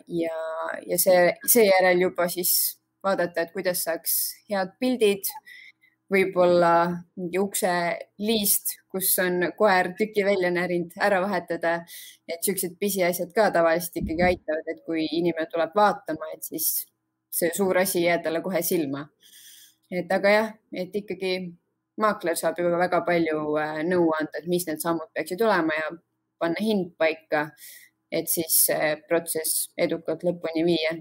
ja, 0.08 0.42
ja 0.86 1.00
see, 1.00 1.32
seejärel 1.48 2.04
juba 2.08 2.28
siis 2.32 2.52
vaadata, 3.04 3.46
et 3.46 3.54
kuidas 3.56 3.84
saaks 3.88 4.18
head 4.52 4.76
pildid 4.82 5.30
võib-olla 6.12 6.72
mingi 7.20 7.40
ukseliist, 7.42 8.78
kus 8.92 9.12
on 9.24 9.50
koer 9.58 9.92
tüki 9.98 10.24
välja 10.26 10.52
närinud, 10.54 10.96
ära 11.04 11.20
vahetada. 11.24 11.82
et 12.28 12.44
siuksed 12.44 12.78
pisiasjad 12.80 13.34
ka 13.36 13.50
tavaliselt 13.52 14.00
ikkagi 14.02 14.24
aitavad, 14.24 14.68
et 14.68 14.84
kui 14.86 15.06
inimene 15.06 15.48
tuleb 15.52 15.76
vaatama, 15.76 16.32
et 16.34 16.44
siis 16.44 16.88
see 17.32 17.52
suur 17.56 17.78
asi 17.78 18.00
ei 18.00 18.06
jää 18.06 18.20
talle 18.24 18.42
kohe 18.42 18.62
silma. 18.62 19.08
et 19.92 20.12
aga 20.12 20.30
jah, 20.30 20.54
et 20.74 20.96
ikkagi 20.96 21.34
maakler 21.98 22.36
saab 22.36 22.60
juba 22.60 22.78
väga 22.78 23.02
palju 23.06 23.44
äh, 23.60 23.84
nõu 23.84 24.12
anda, 24.20 24.40
et 24.40 24.48
mis 24.48 24.68
need 24.68 24.80
sammud 24.84 25.12
peaksid 25.14 25.42
olema 25.42 25.76
ja 25.76 25.92
panna 26.40 26.64
hind 26.64 26.94
paika, 26.98 27.50
et 28.12 28.28
siis 28.32 28.68
protsess 29.08 29.70
edukalt 29.78 30.24
lõpuni 30.24 30.64
viia 30.68 30.96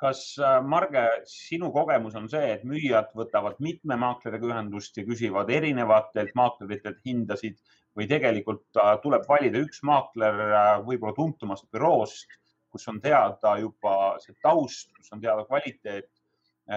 kas 0.00 0.36
äh, 0.38 0.58
Marge, 0.64 1.04
sinu 1.30 1.70
kogemus 1.72 2.16
on 2.18 2.28
see, 2.28 2.44
et 2.52 2.64
müüjad 2.68 3.12
võtavad 3.16 3.60
mitme 3.64 3.96
maakleriga 4.00 4.50
ühendust 4.50 4.96
ja 4.98 5.04
küsivad 5.06 5.50
erinevatelt 5.52 6.34
maakleritelt 6.36 7.00
hindasid 7.06 7.56
või 7.96 8.08
tegelikult 8.10 8.80
äh, 8.82 8.92
tuleb 9.04 9.24
valida 9.28 9.62
üks 9.64 9.80
maakler 9.88 10.42
äh, 10.46 10.72
võib-olla 10.84 11.16
tuntumast 11.16 11.68
büroost, 11.72 12.28
kus 12.72 12.84
on 12.92 13.00
teada 13.00 13.56
juba 13.62 13.96
see 14.20 14.36
taust, 14.44 14.92
kus 14.98 15.12
on 15.16 15.24
teada 15.24 15.46
kvaliteet. 15.48 16.10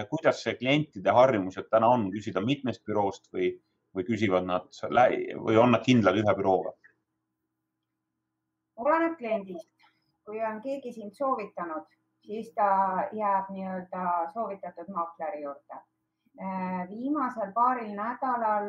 kuidas 0.10 0.44
see 0.44 0.54
klientide 0.54 1.10
harjumused 1.10 1.66
täna 1.74 1.88
on, 1.90 2.04
küsida 2.14 2.44
mitmest 2.46 2.84
büroost 2.86 3.24
või, 3.34 3.48
või 3.98 4.04
küsivad 4.06 4.46
nad 4.46 4.68
või 4.86 5.58
on 5.58 5.74
nad 5.74 5.82
kindlad 5.84 6.20
ühe 6.22 6.36
bürooga? 6.38 6.76
oleneb 8.78 9.18
kliendist, 9.18 9.90
kui 10.24 10.40
on 10.46 10.62
keegi 10.62 10.94
sind 10.94 11.18
soovitanud 11.18 11.90
siis 12.30 12.52
ta 12.54 12.72
jääb 13.18 13.48
nii-öelda 13.50 14.02
soovitatud 14.34 14.90
maakleri 14.94 15.42
juurde. 15.44 15.78
viimasel 16.90 17.52
paaril 17.54 17.96
nädalal 17.96 18.68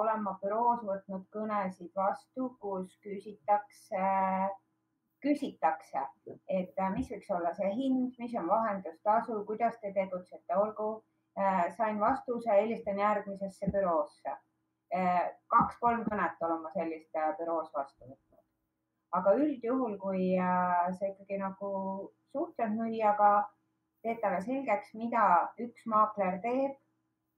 olen 0.00 0.22
ma 0.22 0.36
büroos 0.42 0.84
võtnud 0.86 1.24
kõnesid 1.36 1.90
vastu, 1.96 2.46
kus 2.60 2.94
küsitakse, 3.06 4.04
küsitakse, 5.26 6.06
et 6.48 6.78
mis 6.94 7.10
võiks 7.10 7.34
olla 7.36 7.52
see 7.58 7.74
hind, 7.74 8.14
mis 8.22 8.38
on 8.38 8.48
vahendustasu, 8.48 9.42
kuidas 9.50 9.76
te 9.82 9.92
tegutsete, 9.98 10.56
olgu. 10.56 11.04
sain 11.76 12.00
vastuse, 12.00 12.50
helistan 12.50 12.98
järgmisesse 12.98 13.70
büroosse. 13.74 14.38
kaks-kolm 15.56 16.04
kõnet 16.10 16.42
olen 16.46 16.62
ma 16.62 16.70
sellist 16.70 17.22
büroos 17.38 17.70
vastu 17.74 18.04
võtnud 18.04 18.42
aga 19.12 19.34
üldjuhul, 19.36 19.96
kui 20.00 20.32
äh, 20.40 20.88
sa 20.98 21.08
ikkagi 21.08 21.38
nagu 21.40 21.70
suhtled 22.32 22.76
müüjaga, 22.76 23.32
teed 24.02 24.20
talle 24.22 24.40
selgeks, 24.44 24.94
mida 24.98 25.26
üks 25.62 25.86
maakler 25.86 26.40
teeb. 26.44 26.78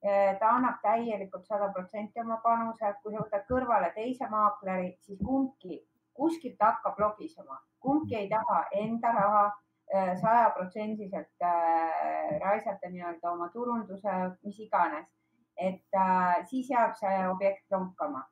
Äh, 0.04 0.34
ta 0.40 0.50
annab 0.58 0.82
täielikult 0.84 1.46
sada 1.48 1.70
protsenti 1.72 2.20
oma 2.20 2.36
panuse, 2.44 2.92
kui 3.02 3.14
sa 3.14 3.22
võtad 3.22 3.46
kõrvale 3.48 3.90
teise 3.94 4.28
maakleri, 4.30 4.92
siis 5.00 5.20
kumbki 5.24 5.80
kuskilt 6.14 6.60
hakkab 6.62 7.00
logisema, 7.00 7.56
kumbki 7.82 8.18
ei 8.18 8.28
taha 8.30 8.58
enda 8.82 9.14
raha 9.16 9.44
äh, 9.48 10.12
sajaprotsendiliselt 10.20 11.46
raisata 12.44 12.90
nii-öelda 12.92 13.32
oma 13.32 13.48
turunduse, 13.56 14.12
mis 14.44 14.60
iganes, 14.60 15.08
et 15.56 15.98
siis 16.50 16.70
jääb 16.70 16.94
see 17.00 17.26
objekt 17.30 17.64
lonkama. 17.72 18.22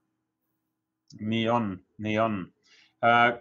nii 1.21 1.49
on, 1.49 1.75
nii 1.99 2.19
on 2.19 2.39
Äh, 3.03 3.35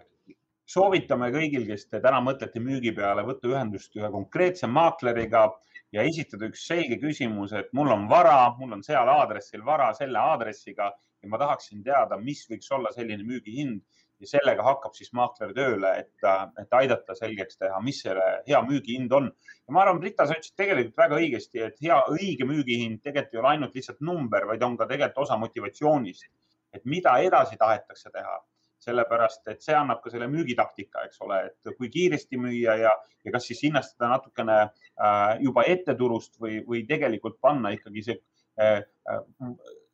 soovitame 0.72 1.28
kõigil, 1.34 1.66
kes 1.68 1.86
te 1.90 2.00
täna 2.00 2.20
mõtlete 2.24 2.60
müügi 2.62 2.94
peale, 2.96 3.24
võtta 3.26 3.50
ühendust 3.50 3.96
ühe 3.98 4.08
konkreetse 4.12 4.68
maakleriga 4.70 5.46
ja 5.92 6.04
esitada 6.08 6.48
üks 6.48 6.66
selge 6.68 6.98
küsimus, 7.02 7.52
et 7.56 7.72
mul 7.76 7.92
on 7.92 8.06
vara, 8.10 8.36
mul 8.58 8.78
on 8.78 8.84
seal 8.86 9.08
aadressil 9.12 9.64
vara 9.66 9.90
selle 9.98 10.20
aadressiga 10.20 10.92
ja 11.22 11.30
ma 11.30 11.40
tahaksin 11.42 11.82
teada, 11.84 12.16
mis 12.18 12.46
võiks 12.50 12.70
olla 12.72 12.92
selline 12.94 13.26
müügihind 13.26 13.82
ja 14.22 14.30
sellega 14.30 14.64
hakkab 14.64 14.94
siis 14.96 15.10
maakler 15.18 15.52
tööle, 15.56 15.90
et, 16.04 16.26
et 16.62 16.76
aidata 16.78 17.16
selgeks 17.18 17.58
teha, 17.58 17.80
mis 17.84 18.00
selle 18.04 18.28
hea 18.46 18.60
müügihind 18.64 19.12
on. 19.18 19.28
ja 19.66 19.74
ma 19.74 19.82
arvan, 19.82 20.00
Brita, 20.00 20.26
sa 20.26 20.38
ütlesid 20.38 20.56
tegelikult 20.62 21.02
väga 21.02 21.18
õigesti, 21.18 21.64
et 21.66 21.82
hea, 21.82 21.98
õige 22.14 22.46
müügihind 22.48 23.02
tegelikult 23.02 23.34
ei 23.34 23.42
ole 23.42 23.52
ainult 23.52 23.76
lihtsalt 23.76 24.00
number, 24.00 24.46
vaid 24.54 24.64
on 24.64 24.78
ka 24.78 24.88
tegelikult 24.88 25.26
osa 25.26 25.38
motivatsioonist, 25.42 26.30
et 26.72 26.86
mida 26.88 27.18
edasi 27.26 27.58
tahetakse 27.60 28.14
teha 28.14 28.38
sellepärast 28.82 29.46
et 29.52 29.62
see 29.64 29.76
annab 29.76 30.02
ka 30.02 30.10
selle 30.12 30.28
müügitaktika, 30.30 31.06
eks 31.06 31.22
ole, 31.26 31.38
et 31.50 31.76
kui 31.78 31.90
kiiresti 31.92 32.40
müüa 32.40 32.76
ja, 32.80 32.92
ja 33.24 33.34
kas 33.34 33.46
siis 33.50 33.62
hinnastada 33.66 34.10
natukene 34.16 34.58
äh, 34.62 35.36
juba 35.44 35.66
etteturust 35.70 36.38
või, 36.42 36.60
või 36.66 36.82
tegelikult 36.88 37.38
panna 37.42 37.72
ikkagi 37.76 38.04
see 38.08 38.18
äh, 38.60 38.82
äh, 38.82 39.22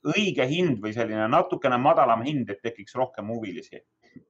õige 0.09 0.47
hind 0.49 0.81
või 0.83 0.95
selline 0.97 1.29
natukene 1.31 1.79
madalam 1.83 2.23
hind, 2.27 2.51
et 2.51 2.63
tekiks 2.65 2.97
rohkem 2.97 3.33
huvilisi. 3.35 3.83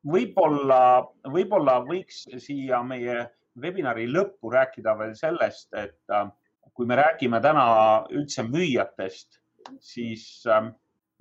võib-olla, 0.02 0.80
võib-olla 1.28 1.78
võiks 1.86 2.24
siia 2.42 2.82
meie 2.82 3.26
webinari 3.58 4.06
lõppu 4.10 4.50
rääkida 4.54 4.94
veel 4.98 5.14
sellest, 5.18 5.68
et 5.74 6.72
kui 6.74 6.86
me 6.86 6.96
räägime 6.98 7.40
täna 7.42 7.66
üldse 8.14 8.44
müüjatest, 8.46 9.40
siis 9.82 10.46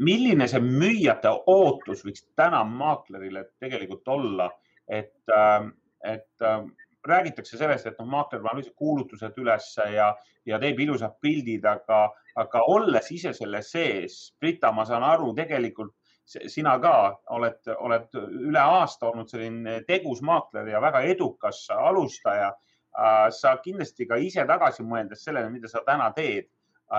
milline 0.04 0.48
see 0.50 0.62
müüjate 0.64 1.32
ootus 1.50 2.04
võiks 2.06 2.26
täna 2.38 2.64
maaklerile 2.68 3.48
tegelikult 3.62 4.08
olla, 4.14 4.50
et, 4.88 5.20
ähm, 5.34 5.72
et 6.04 6.46
ähm, 6.46 6.72
räägitakse 7.08 7.58
sellest, 7.58 7.88
et 7.88 8.00
noh, 8.00 8.08
maakler 8.12 8.42
paneb 8.44 8.62
lihtsalt 8.62 8.78
kuulutused 8.78 9.38
ülesse 9.42 9.88
ja, 9.94 10.12
ja 10.46 10.60
teeb 10.60 10.80
ilusad 10.84 11.18
pildid, 11.24 11.66
aga, 11.66 12.08
aga 12.36 12.64
olles 12.68 13.12
ise 13.12 13.34
selle 13.34 13.62
sees, 13.66 14.20
Brita, 14.40 14.72
ma 14.76 14.86
saan 14.86 15.06
aru, 15.08 15.34
tegelikult 15.38 15.96
sina 16.28 16.76
ka 16.84 16.94
oled, 17.38 17.70
oled 17.80 18.18
üle 18.20 18.60
aasta 18.60 19.08
olnud 19.08 19.30
selline 19.32 19.80
tegus 19.88 20.20
maakler 20.26 20.68
ja 20.74 20.82
väga 20.84 21.06
edukas 21.08 21.64
alustaja. 21.72 22.52
Äh, 22.98 23.28
sa 23.32 23.54
kindlasti 23.62 24.08
ka 24.10 24.18
ise 24.18 24.44
tagasi 24.50 24.84
mõeldes 24.84 25.22
sellele, 25.24 25.52
mida 25.54 25.70
sa 25.70 25.84
täna 25.86 26.10
teed 26.18 26.50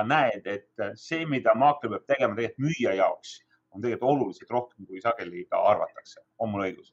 näed, 0.04 0.46
et 0.46 0.86
see, 1.00 1.24
mida 1.26 1.54
maakler 1.56 1.96
peab 1.96 2.06
tegema 2.12 2.36
tegelikult 2.36 2.66
müüja 2.66 2.94
jaoks, 2.98 3.38
on 3.72 3.82
tegelikult 3.82 4.14
oluliselt 4.14 4.54
rohkem, 4.54 4.86
kui 4.86 5.00
sageli 5.00 5.44
ka 5.50 5.62
arvatakse. 5.72 6.20
on 6.38 6.52
mul 6.52 6.68
õigus? 6.68 6.92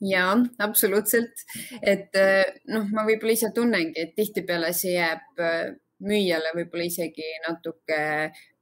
ja 0.00 0.30
absoluutselt, 0.62 1.42
et 1.82 2.14
noh, 2.70 2.86
ma 2.94 3.02
võib-olla 3.06 3.34
ise 3.34 3.50
tunnengi, 3.54 3.98
et 3.98 4.14
tihtipeale 4.14 4.70
see 4.72 4.94
jääb 4.94 5.42
müüjale 6.06 6.52
võib-olla 6.54 6.86
isegi 6.86 7.26
natuke 7.46 7.98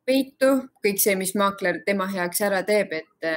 peitu, 0.06 0.52
kõik 0.84 1.00
see, 1.02 1.16
mis 1.18 1.34
maakler 1.38 1.82
tema 1.86 2.06
heaks 2.10 2.40
ära 2.46 2.62
teeb, 2.66 2.94
et, 2.96 3.30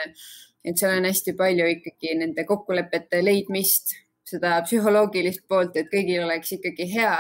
et 0.63 0.77
seal 0.77 0.99
on 0.99 1.07
hästi 1.09 1.35
palju 1.39 1.67
ikkagi 1.75 2.15
nende 2.21 2.45
kokkulepete 2.47 3.23
leidmist, 3.25 3.95
seda 4.29 4.59
psühholoogilist 4.65 5.47
poolt, 5.49 5.77
et 5.79 5.89
kõigil 5.91 6.23
oleks 6.23 6.53
ikkagi 6.59 6.85
hea 6.93 7.15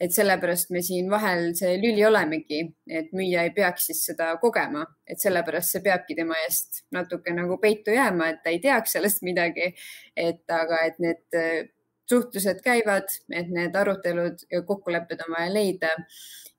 et 0.00 0.14
sellepärast 0.14 0.70
me 0.72 0.80
siin 0.84 1.10
vahel 1.12 1.50
see 1.58 1.74
lüli 1.80 2.04
olemegi, 2.08 2.62
et 2.88 3.10
müüja 3.16 3.44
ei 3.44 3.52
peaks 3.56 3.90
siis 3.90 4.00
seda 4.08 4.30
kogema, 4.40 4.86
et 5.06 5.20
sellepärast 5.20 5.76
see 5.76 5.84
peabki 5.84 6.16
tema 6.16 6.38
eest 6.46 6.84
natuke 6.96 7.34
nagu 7.36 7.58
peitu 7.60 7.92
jääma, 7.92 8.30
et 8.32 8.40
ta 8.44 8.54
ei 8.54 8.62
teaks 8.64 8.96
sellest 8.96 9.22
midagi. 9.26 9.74
et 10.16 10.56
aga, 10.56 10.82
et 10.88 10.98
need 11.04 11.38
äh, 11.38 11.68
suhtlused 12.10 12.62
käivad, 12.64 13.12
et 13.30 13.50
need 13.52 13.76
arutelud 13.76 14.46
ja 14.50 14.62
kokkulepped 14.66 15.20
on 15.26 15.34
vaja 15.36 15.52
leida. 15.52 15.92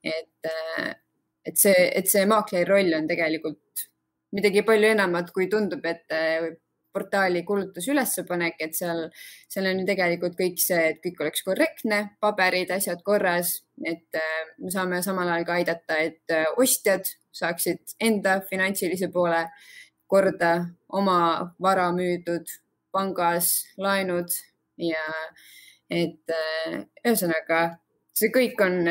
et, 0.02 0.46
äh, 0.46 0.94
et 1.44 1.58
see, 1.58 1.90
et 1.98 2.06
see 2.06 2.22
maakleri 2.26 2.68
roll 2.68 2.94
on 2.94 3.08
tegelikult 3.10 3.88
midagi 4.32 4.62
palju 4.62 4.94
enamat, 4.94 5.30
kui 5.34 5.48
tundub, 5.50 5.84
et 5.84 6.14
portaali 6.92 7.42
kuulutusülespanek, 7.48 8.60
et 8.60 8.76
seal, 8.76 9.06
seal 9.50 9.68
on 9.70 9.80
ju 9.80 9.88
tegelikult 9.88 10.36
kõik 10.38 10.60
see, 10.60 10.80
et 10.92 11.00
kõik 11.04 11.22
oleks 11.24 11.44
korrektne, 11.46 12.00
paberid, 12.22 12.70
asjad 12.74 13.02
korras, 13.06 13.54
et 13.84 14.18
äh, 14.18 14.40
me 14.60 14.72
saame 14.74 15.02
samal 15.04 15.30
ajal 15.32 15.46
ka 15.48 15.58
aidata, 15.60 15.98
et 16.04 16.34
äh, 16.34 16.46
ostjad 16.60 17.08
saaksid 17.32 17.96
enda 18.04 18.40
finantsilise 18.48 19.08
poole 19.12 19.46
korda, 20.12 20.54
oma 20.92 21.18
vara 21.62 21.88
müüdud 21.96 22.50
pangas, 22.92 23.54
laenud 23.80 24.34
ja 24.80 25.06
et 25.88 26.34
äh, 26.36 26.82
ühesõnaga 27.06 27.62
see 28.12 28.28
kõik 28.34 28.60
on 28.60 28.82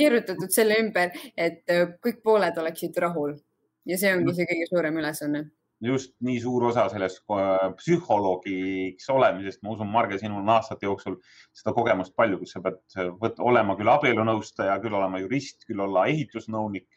kirjutatud 0.00 0.50
selle 0.50 0.78
ümber, 0.80 1.12
et 1.36 1.68
kõik 2.02 2.24
pooled 2.24 2.56
oleksid 2.58 2.96
rahul. 3.04 3.36
Ja 3.84 3.98
see 4.00 4.14
ongi 4.16 4.32
see 4.34 4.48
kõige 4.48 4.66
suurem 4.70 4.96
ülesanne 4.96 5.44
just 5.88 6.14
nii 6.24 6.40
suur 6.42 6.68
osa 6.70 6.86
sellest 6.92 7.22
äh, 7.34 7.68
psühholoogiks 7.78 9.08
olemisest, 9.12 9.62
ma 9.62 9.74
usun, 9.74 9.90
Marge, 9.92 10.18
sinul 10.20 10.42
on 10.42 10.52
aastate 10.56 10.86
jooksul 10.88 11.18
seda 11.52 11.74
kogemust 11.76 12.14
palju, 12.16 12.40
kus 12.42 12.54
sa 12.56 12.62
pead 12.64 12.80
võt, 13.20 13.40
olema 13.50 13.76
küll 13.78 13.92
abielunõustaja, 13.92 14.76
küll 14.84 14.96
olema 14.96 15.22
jurist, 15.22 15.64
küll 15.68 15.82
olla 15.84 16.06
ehitusnõunik. 16.12 16.88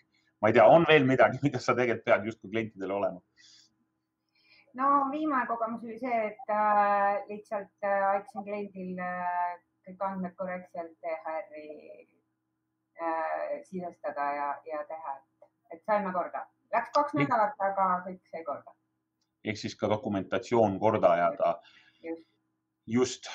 ma 0.41 0.51
ei 0.51 0.57
tea, 0.57 0.65
on 0.69 0.85
veel 0.87 1.05
midagi, 1.09 1.39
mida 1.43 1.59
sa 1.59 1.73
tegelikult 1.75 2.05
pead 2.05 2.27
justkui 2.31 2.51
klientidele 2.51 2.93
olema? 2.93 3.21
no 4.77 4.89
viimane 5.11 5.47
kogemus 5.49 5.83
oli 5.83 5.97
see, 5.99 6.19
et 6.31 6.51
äh, 6.53 7.23
lihtsalt 7.29 7.87
äh, 7.87 8.09
aitasin 8.11 8.45
kliendil 8.45 8.99
äh, 9.01 9.55
kõik 9.87 10.03
andmed 10.09 10.35
korrektselt 10.37 11.09
EHR-i 11.13 11.69
äh, 13.01 13.57
sisestada 13.63 14.27
ja, 14.35 14.51
ja 14.69 14.83
teha, 14.91 15.17
et 15.73 15.81
saime 15.87 16.13
korda 16.13 16.45
Läks 16.75 16.93
kaks 16.95 17.15
nädalat, 17.15 17.55
aga 17.63 17.89
kõik 18.05 18.21
sai 18.31 18.45
korda. 18.47 18.75
ehk 19.47 19.59
siis 19.59 19.75
ka 19.79 19.87
dokumentatsioon 19.89 20.79
korda 20.79 21.13
ajada. 21.15 21.57
just, 22.87 23.25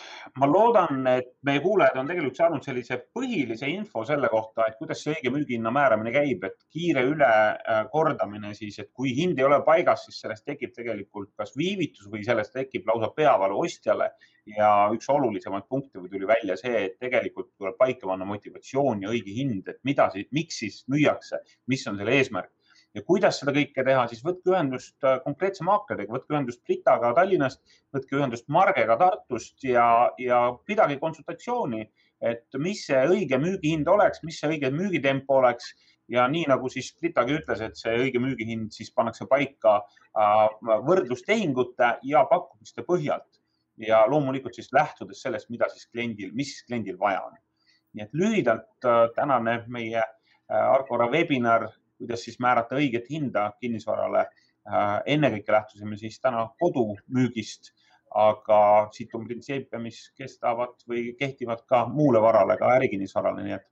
ma 0.41 0.47
loodan, 0.49 1.07
et 1.07 1.27
meie 1.45 1.61
kuulajad 1.61 1.99
on 2.01 2.07
tegelikult 2.09 2.39
saanud 2.41 2.65
sellise 2.65 2.97
põhilise 3.17 3.69
info 3.69 4.01
selle 4.09 4.31
kohta, 4.33 4.65
et 4.65 4.79
kuidas 4.79 5.03
see 5.05 5.13
õige 5.13 5.33
müügihinna 5.35 5.73
määramine 5.77 6.13
käib, 6.15 6.47
et 6.49 6.57
kiire 6.73 7.03
ülekordamine 7.11 8.55
siis, 8.57 8.79
et 8.81 8.89
kui 8.97 9.13
hind 9.19 9.41
ei 9.41 9.45
ole 9.45 9.59
paigas, 9.67 10.07
siis 10.07 10.23
sellest 10.25 10.47
tekib 10.49 10.73
tegelikult 10.79 11.35
kas 11.37 11.53
viivitus 11.57 12.09
või 12.15 12.25
sellest 12.25 12.57
tekib 12.57 12.89
lausa 12.89 13.13
peavalu 13.17 13.61
ostjale. 13.67 14.13
ja 14.57 14.69
üks 14.91 15.07
olulisemaid 15.13 15.69
punkte 15.69 16.01
tuli 16.01 16.27
välja 16.27 16.57
see, 16.57 16.87
et 16.87 16.97
tegelikult 16.99 17.53
tuleb 17.59 17.77
paika 17.79 18.09
panna 18.09 18.25
motivatsioon 18.27 19.05
ja 19.05 19.13
õige 19.13 19.37
hind, 19.37 19.69
et 19.69 19.79
mida 19.85 20.09
siis, 20.11 20.27
miks 20.33 20.59
siis 20.65 20.81
müüakse, 20.89 21.39
mis 21.69 21.87
on 21.87 22.01
selle 22.01 22.17
eesmärk 22.17 22.51
ja 22.95 23.03
kuidas 23.07 23.39
seda 23.41 23.55
kõike 23.57 23.85
teha, 23.87 24.05
siis 24.11 24.23
võtke 24.25 24.53
ühendust 24.53 25.07
äh, 25.07 25.19
konkreetse 25.25 25.65
maakleriga, 25.67 26.13
võtke 26.17 26.37
ühendust 26.37 26.63
Britaga 26.67 27.13
Tallinnast, 27.17 27.63
võtke 27.95 28.19
ühendust 28.19 28.49
Margega 28.53 28.99
Tartust 29.01 29.65
ja, 29.65 29.87
ja 30.21 30.43
pidage 30.69 30.99
konsultatsiooni, 31.01 31.87
et 32.23 32.61
mis 32.63 32.85
see 32.87 33.01
õige 33.09 33.41
müügihind 33.43 33.89
oleks, 33.91 34.23
mis 34.27 34.39
see 34.41 34.53
õige 34.55 34.71
müügitempo 34.75 35.41
oleks 35.41 35.73
ja 36.13 36.27
nii 36.29 36.45
nagu 36.51 36.69
siis 36.71 36.93
Britagi 37.01 37.39
ütles, 37.41 37.63
et 37.65 37.79
see 37.81 37.95
õige 38.05 38.21
müügihind 38.23 38.75
siis 38.77 38.93
pannakse 38.95 39.27
paika 39.31 39.79
äh, 39.81 40.49
võrdlustehingute 40.89 41.95
ja 42.09 42.27
pakkumiste 42.31 42.85
põhjalt 42.87 43.41
ja 43.81 44.05
loomulikult 44.07 44.55
siis 44.55 44.69
lähtudes 44.77 45.23
sellest, 45.25 45.49
mida 45.51 45.69
siis 45.73 45.89
kliendil, 45.89 46.35
mis 46.37 46.59
kliendil 46.67 46.99
vaja 47.01 47.25
on. 47.31 47.39
nii 47.93 48.05
et 48.05 48.13
lühidalt 48.17 48.89
äh, 48.89 49.07
tänane 49.17 49.63
meie 49.69 50.03
Arcora 50.53 51.07
webinar, 51.09 51.71
kuidas 52.03 52.25
siis 52.27 52.41
määrata 52.43 52.79
õiget 52.81 53.11
hinda 53.11 53.53
kinnisvarale. 53.61 54.27
ennekõike 55.07 55.53
lähtusime 55.53 55.97
siis 55.99 56.21
täna 56.23 56.45
kodumüügist, 56.61 57.73
aga 58.15 58.89
siit 58.95 59.15
on 59.19 59.25
printsiipe, 59.27 59.79
mis 59.83 60.13
kestavad 60.15 60.77
või 60.89 61.17
kehtivad 61.19 61.65
ka 61.67 61.87
muule 61.91 62.21
varale, 62.23 62.57
ka 62.61 62.69
ärikinnisvarale, 62.77 63.43
nii 63.43 63.57
et 63.57 63.67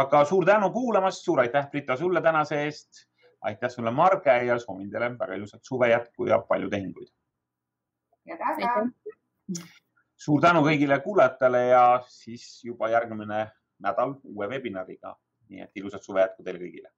aga 0.00 0.24
suur 0.24 0.46
tänu 0.46 0.70
kuulamast, 0.72 1.24
suur 1.24 1.40
aitäh, 1.40 1.68
Brita, 1.70 1.96
sulle 1.96 2.22
tänase 2.22 2.62
eest. 2.64 3.06
aitäh 3.40 3.70
sulle, 3.70 3.90
Marge 3.90 4.32
ja 4.44 4.58
soovin 4.58 4.90
teile 4.90 5.06
väga 5.18 5.34
ilusat 5.34 5.64
suve 5.64 5.88
jätku 5.88 6.26
ja 6.26 6.38
palju 6.38 6.70
tehinguid. 6.70 7.08
suur 10.16 10.40
tänu 10.40 10.60
kõigile 10.62 11.00
kuulajatele 11.00 11.66
ja 11.66 12.02
siis 12.08 12.64
juba 12.64 12.88
järgmine 12.88 13.50
nädal 13.78 14.14
uue 14.24 14.48
webinariga. 14.48 15.16
nii 15.48 15.60
et 15.60 15.70
ilusat 15.74 16.02
suve 16.02 16.20
jätku 16.20 16.42
teile 16.42 16.58
kõigile 16.58 16.92